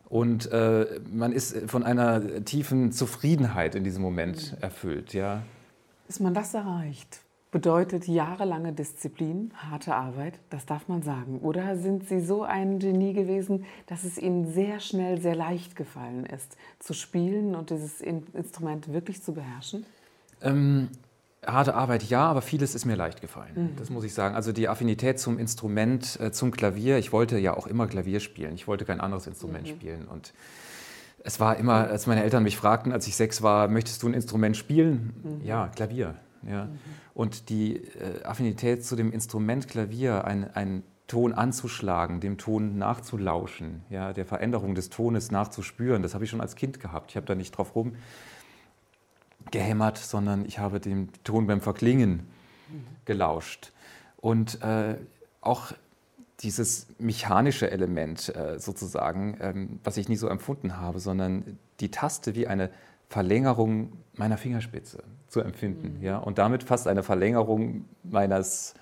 Und 0.08 0.52
äh, 0.52 0.86
man 1.10 1.32
ist 1.32 1.70
von 1.70 1.84
einer 1.84 2.44
tiefen 2.44 2.92
Zufriedenheit 2.92 3.76
in 3.76 3.84
diesem 3.84 4.02
Moment 4.02 4.58
erfüllt. 4.60 5.14
Ja. 5.14 5.44
Ist 6.08 6.20
man 6.20 6.34
das 6.34 6.54
erreicht? 6.54 7.22
Bedeutet 7.52 8.08
jahrelange 8.08 8.72
Disziplin, 8.72 9.52
harte 9.58 9.94
Arbeit, 9.94 10.40
das 10.50 10.66
darf 10.66 10.88
man 10.88 11.04
sagen. 11.04 11.40
Oder 11.40 11.76
sind 11.76 12.08
Sie 12.08 12.22
so 12.22 12.44
ein 12.44 12.80
Genie 12.80 13.12
gewesen, 13.12 13.66
dass 13.88 14.06
es 14.06 14.18
Ihnen 14.18 14.54
sehr 14.54 14.80
schnell, 14.80 15.20
sehr 15.20 15.36
leicht 15.36 15.76
gefallen 15.76 16.26
ist, 16.26 16.56
zu 16.80 16.94
spielen 16.94 17.54
und 17.56 17.70
dieses 17.70 18.00
Instrument 18.00 18.94
wirklich 18.94 19.22
zu 19.22 19.34
beherrschen? 19.34 19.86
Ähm, 20.42 20.88
Harte 21.46 21.74
Arbeit 21.74 22.04
ja, 22.04 22.24
aber 22.28 22.44
vieles 22.44 22.76
ist 22.76 22.86
mir 22.86 22.96
leicht 22.96 23.20
gefallen. 23.20 23.54
Mhm. 23.56 23.76
Das 23.78 23.90
muss 23.90 24.04
ich 24.04 24.14
sagen. 24.14 24.36
Also 24.36 24.52
die 24.52 24.70
Affinität 24.70 25.20
zum 25.20 25.40
Instrument, 25.40 26.20
äh, 26.20 26.32
zum 26.32 26.52
Klavier. 26.52 27.00
Ich 27.00 27.12
wollte 27.12 27.40
ja 27.40 27.58
auch 27.58 27.66
immer 27.66 27.88
Klavier 27.88 28.20
spielen. 28.20 28.54
Ich 28.54 28.68
wollte 28.68 28.86
kein 28.86 29.02
anderes 29.02 29.26
Instrument 29.26 29.66
mhm. 29.66 29.72
spielen. 29.72 30.08
Und 30.08 30.34
es 31.24 31.40
war 31.40 31.58
immer, 31.58 31.88
als 31.88 32.06
meine 32.06 32.24
Eltern 32.24 32.44
mich 32.44 32.58
fragten, 32.58 32.92
als 32.92 33.08
ich 33.08 33.16
sechs 33.16 33.42
war, 33.42 33.68
möchtest 33.70 34.04
du 34.04 34.08
ein 34.08 34.14
Instrument 34.14 34.56
spielen? 34.56 35.14
Mhm. 35.24 35.46
Ja, 35.46 35.68
Klavier. 35.70 36.14
Ja. 36.48 36.66
Mhm. 36.66 36.80
Und 37.14 37.50
die 37.50 37.78
äh, 37.78 38.24
Affinität 38.24 38.86
zu 38.86 38.96
dem 38.96 39.12
Instrument 39.12 39.68
Klavier, 39.68 40.26
einen 40.26 40.84
Ton 41.08 41.34
anzuschlagen, 41.34 42.22
dem 42.22 42.38
Ton 42.38 42.78
nachzulauschen, 42.78 43.84
ja, 43.90 44.14
der 44.14 44.26
Veränderung 44.26 44.76
des 44.76 44.90
Tones 44.90 45.30
nachzuspüren, 45.30 46.02
das 46.02 46.14
habe 46.14 46.24
ich 46.24 46.30
schon 46.30 46.40
als 46.40 46.56
Kind 46.56 46.80
gehabt. 46.80 47.12
Ich 47.12 47.18
habe 47.18 47.26
da 47.26 47.36
nicht 47.36 47.52
drauf 47.52 47.76
rum 47.76 47.96
gehämmert, 49.50 49.98
sondern 49.98 50.46
ich 50.46 50.60
habe 50.60 50.80
dem 50.80 51.10
Ton 51.24 51.48
beim 51.48 51.62
Verklingen 51.62 52.28
gelauscht. 53.06 53.72
Und 54.18 54.62
äh, 54.62 54.96
auch 55.42 55.74
dieses 56.42 56.88
mechanische 56.98 57.70
Element 57.70 58.34
äh, 58.36 58.60
sozusagen, 58.60 59.38
ähm, 59.42 59.80
was 59.84 59.98
ich 59.98 60.10
nie 60.10 60.16
so 60.16 60.28
empfunden 60.28 60.78
habe, 60.78 61.00
sondern 61.00 61.60
die 61.80 61.92
Taste 61.92 62.36
wie 62.36 62.48
eine 62.48 62.70
Verlängerung 63.12 63.92
meiner 64.16 64.38
Fingerspitze 64.38 65.04
zu 65.28 65.42
empfinden. 65.42 65.98
Mhm. 65.98 66.04
Ja? 66.04 66.18
Und 66.18 66.38
damit 66.38 66.64
fast 66.64 66.88
eine 66.88 67.04
Verlängerung 67.04 67.84
meines 68.04 68.74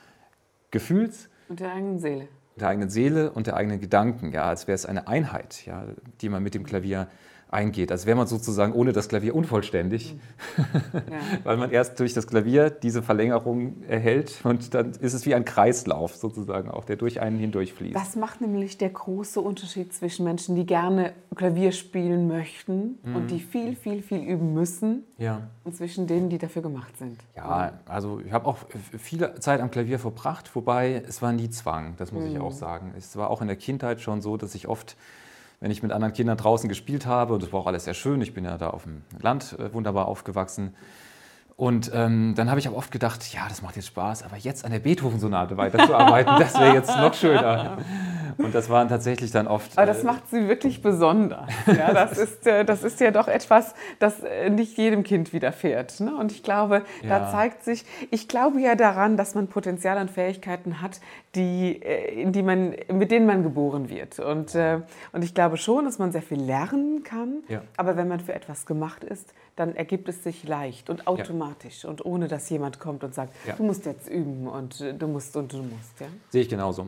Gefühls. 0.69 1.29
Und 1.47 1.59
der 1.59 1.73
eigenen 1.73 1.97
Seele. 1.97 2.27
Der 2.55 2.67
eigenen 2.67 2.89
Seele 2.91 3.31
und 3.31 3.47
der 3.47 3.55
eigenen 3.55 3.81
Gedanken, 3.81 4.31
ja, 4.31 4.43
als 4.43 4.67
wäre 4.67 4.75
es 4.75 4.85
eine 4.85 5.07
Einheit, 5.07 5.65
ja, 5.65 5.85
die 6.21 6.29
man 6.29 6.43
mit 6.43 6.53
dem 6.53 6.63
Klavier 6.63 7.07
eingeht. 7.49 7.91
Als 7.91 8.05
wäre 8.05 8.15
man 8.15 8.27
sozusagen 8.27 8.73
ohne 8.73 8.93
das 8.93 9.09
Klavier 9.09 9.35
unvollständig, 9.35 10.15
mhm. 10.57 10.63
ja. 10.93 11.19
weil 11.43 11.57
man 11.57 11.71
erst 11.71 11.99
durch 11.99 12.13
das 12.13 12.27
Klavier 12.27 12.69
diese 12.69 13.01
Verlängerung 13.01 13.83
erhält 13.87 14.41
und 14.43 14.73
dann 14.73 14.91
ist 14.91 15.13
es 15.13 15.25
wie 15.25 15.33
ein 15.33 15.45
Kreislauf 15.45 16.15
sozusagen 16.15 16.69
auch, 16.69 16.85
der 16.85 16.95
durch 16.95 17.21
einen 17.21 17.39
hindurchfließt. 17.39 17.95
Das 17.95 18.15
macht 18.15 18.41
nämlich 18.41 18.77
der 18.77 18.89
große 18.89 19.41
Unterschied 19.41 19.93
zwischen 19.93 20.25
Menschen, 20.25 20.55
die 20.55 20.65
gerne 20.65 21.13
Klavier 21.35 21.71
spielen 21.71 22.27
möchten 22.27 22.99
mhm. 23.03 23.15
und 23.15 23.31
die 23.31 23.39
viel, 23.39 23.75
viel, 23.75 24.03
viel 24.03 24.19
üben 24.19 24.53
müssen 24.53 25.03
ja. 25.17 25.49
und 25.63 25.75
zwischen 25.75 26.05
denen, 26.05 26.29
die 26.29 26.37
dafür 26.37 26.61
gemacht 26.61 26.97
sind. 26.97 27.17
Ja, 27.35 27.79
also 27.85 28.19
ich 28.19 28.31
habe 28.31 28.45
auch 28.45 28.57
viel 28.97 29.33
Zeit 29.39 29.61
am 29.61 29.71
Klavier 29.71 29.97
verbracht, 29.97 30.55
wobei 30.55 31.03
es 31.07 31.21
war 31.21 31.31
nie 31.31 31.49
Zwang, 31.49 31.95
das 31.97 32.11
muss 32.11 32.25
mhm. 32.25 32.31
ich 32.31 32.39
auch 32.39 32.51
sagen. 32.51 32.93
Es 32.95 33.15
war 33.15 33.31
auch 33.31 33.41
in 33.41 33.47
der 33.47 33.57
Kindheit 33.57 34.01
schon 34.01 34.21
so, 34.21 34.37
dass 34.37 34.53
ich 34.53 34.67
oft 34.67 34.95
wenn 35.59 35.71
ich 35.71 35.83
mit 35.83 35.91
anderen 35.91 36.13
Kindern 36.13 36.37
draußen 36.37 36.69
gespielt 36.69 37.05
habe. 37.05 37.33
Und 37.33 37.43
das 37.43 37.51
war 37.51 37.61
auch 37.61 37.67
alles 37.67 37.85
sehr 37.85 37.93
schön. 37.93 38.21
Ich 38.21 38.33
bin 38.33 38.45
ja 38.45 38.57
da 38.57 38.69
auf 38.69 38.83
dem 38.83 39.01
Land 39.19 39.57
äh, 39.59 39.73
wunderbar 39.73 40.07
aufgewachsen. 40.07 40.73
Und 41.55 41.91
ähm, 41.93 42.35
dann 42.37 42.49
habe 42.49 42.59
ich 42.61 42.67
aber 42.67 42.77
oft 42.77 42.89
gedacht, 42.89 43.33
ja, 43.33 43.41
das 43.49 43.61
macht 43.61 43.75
jetzt 43.75 43.87
Spaß, 43.87 44.23
aber 44.23 44.37
jetzt 44.37 44.63
an 44.63 44.71
der 44.71 44.79
Beethoven-Sonate 44.79 45.57
weiterzuarbeiten, 45.57 46.39
das 46.39 46.57
wäre 46.57 46.73
jetzt 46.73 46.95
noch 46.95 47.13
schöner. 47.13 47.79
Und 48.37 48.53
das 48.55 48.69
waren 48.69 48.89
tatsächlich 48.89 49.31
dann 49.31 49.47
oft. 49.47 49.77
Aber 49.77 49.85
das 49.85 50.03
äh, 50.03 50.05
macht 50.05 50.29
sie 50.29 50.47
wirklich 50.47 50.81
besonders. 50.81 51.47
Ja, 51.79 51.93
das, 51.93 52.17
ist, 52.17 52.45
äh, 52.47 52.65
das 52.65 52.83
ist 52.83 52.99
ja 52.99 53.11
doch 53.11 53.27
etwas, 53.27 53.73
das 53.99 54.21
äh, 54.21 54.49
nicht 54.49 54.77
jedem 54.77 55.03
Kind 55.03 55.33
widerfährt. 55.33 55.99
Ne? 55.99 56.15
Und 56.15 56.31
ich 56.31 56.43
glaube, 56.43 56.83
ja. 57.01 57.19
da 57.19 57.31
zeigt 57.31 57.63
sich, 57.63 57.85
ich 58.11 58.27
glaube 58.27 58.59
ja 58.59 58.75
daran, 58.75 59.17
dass 59.17 59.35
man 59.35 59.47
Potenzial 59.47 59.99
und 59.99 60.11
Fähigkeiten 60.11 60.81
hat, 60.81 60.99
die, 61.35 61.81
äh, 61.81 62.29
die 62.29 62.43
man, 62.43 62.75
mit 62.91 63.11
denen 63.11 63.25
man 63.25 63.43
geboren 63.43 63.89
wird. 63.89 64.19
Und, 64.19 64.55
und 64.55 65.23
ich 65.23 65.33
glaube 65.33 65.57
schon, 65.57 65.85
dass 65.85 65.99
man 65.99 66.11
sehr 66.11 66.21
viel 66.21 66.41
lernen 66.41 67.03
kann. 67.03 67.43
Ja. 67.47 67.61
Aber 67.77 67.95
wenn 67.95 68.07
man 68.07 68.19
für 68.19 68.33
etwas 68.33 68.65
gemacht 68.65 69.03
ist, 69.03 69.33
dann 69.59 69.75
ergibt 69.75 70.07
es 70.07 70.23
sich 70.23 70.47
leicht 70.47 70.89
und 70.89 71.05
automatisch 71.05 71.83
ja. 71.83 71.89
und 71.89 72.05
ohne 72.05 72.27
dass 72.27 72.49
jemand 72.49 72.79
kommt 72.79 73.03
und 73.03 73.13
sagt, 73.13 73.33
ja. 73.45 73.55
du 73.55 73.63
musst 73.63 73.85
jetzt 73.85 74.09
üben 74.09 74.47
und 74.47 74.79
du 74.79 75.07
musst 75.07 75.35
und 75.35 75.51
du 75.51 75.57
musst. 75.57 75.99
Ja? 75.99 76.07
Sehe 76.29 76.43
ich 76.43 76.49
genauso. 76.49 76.87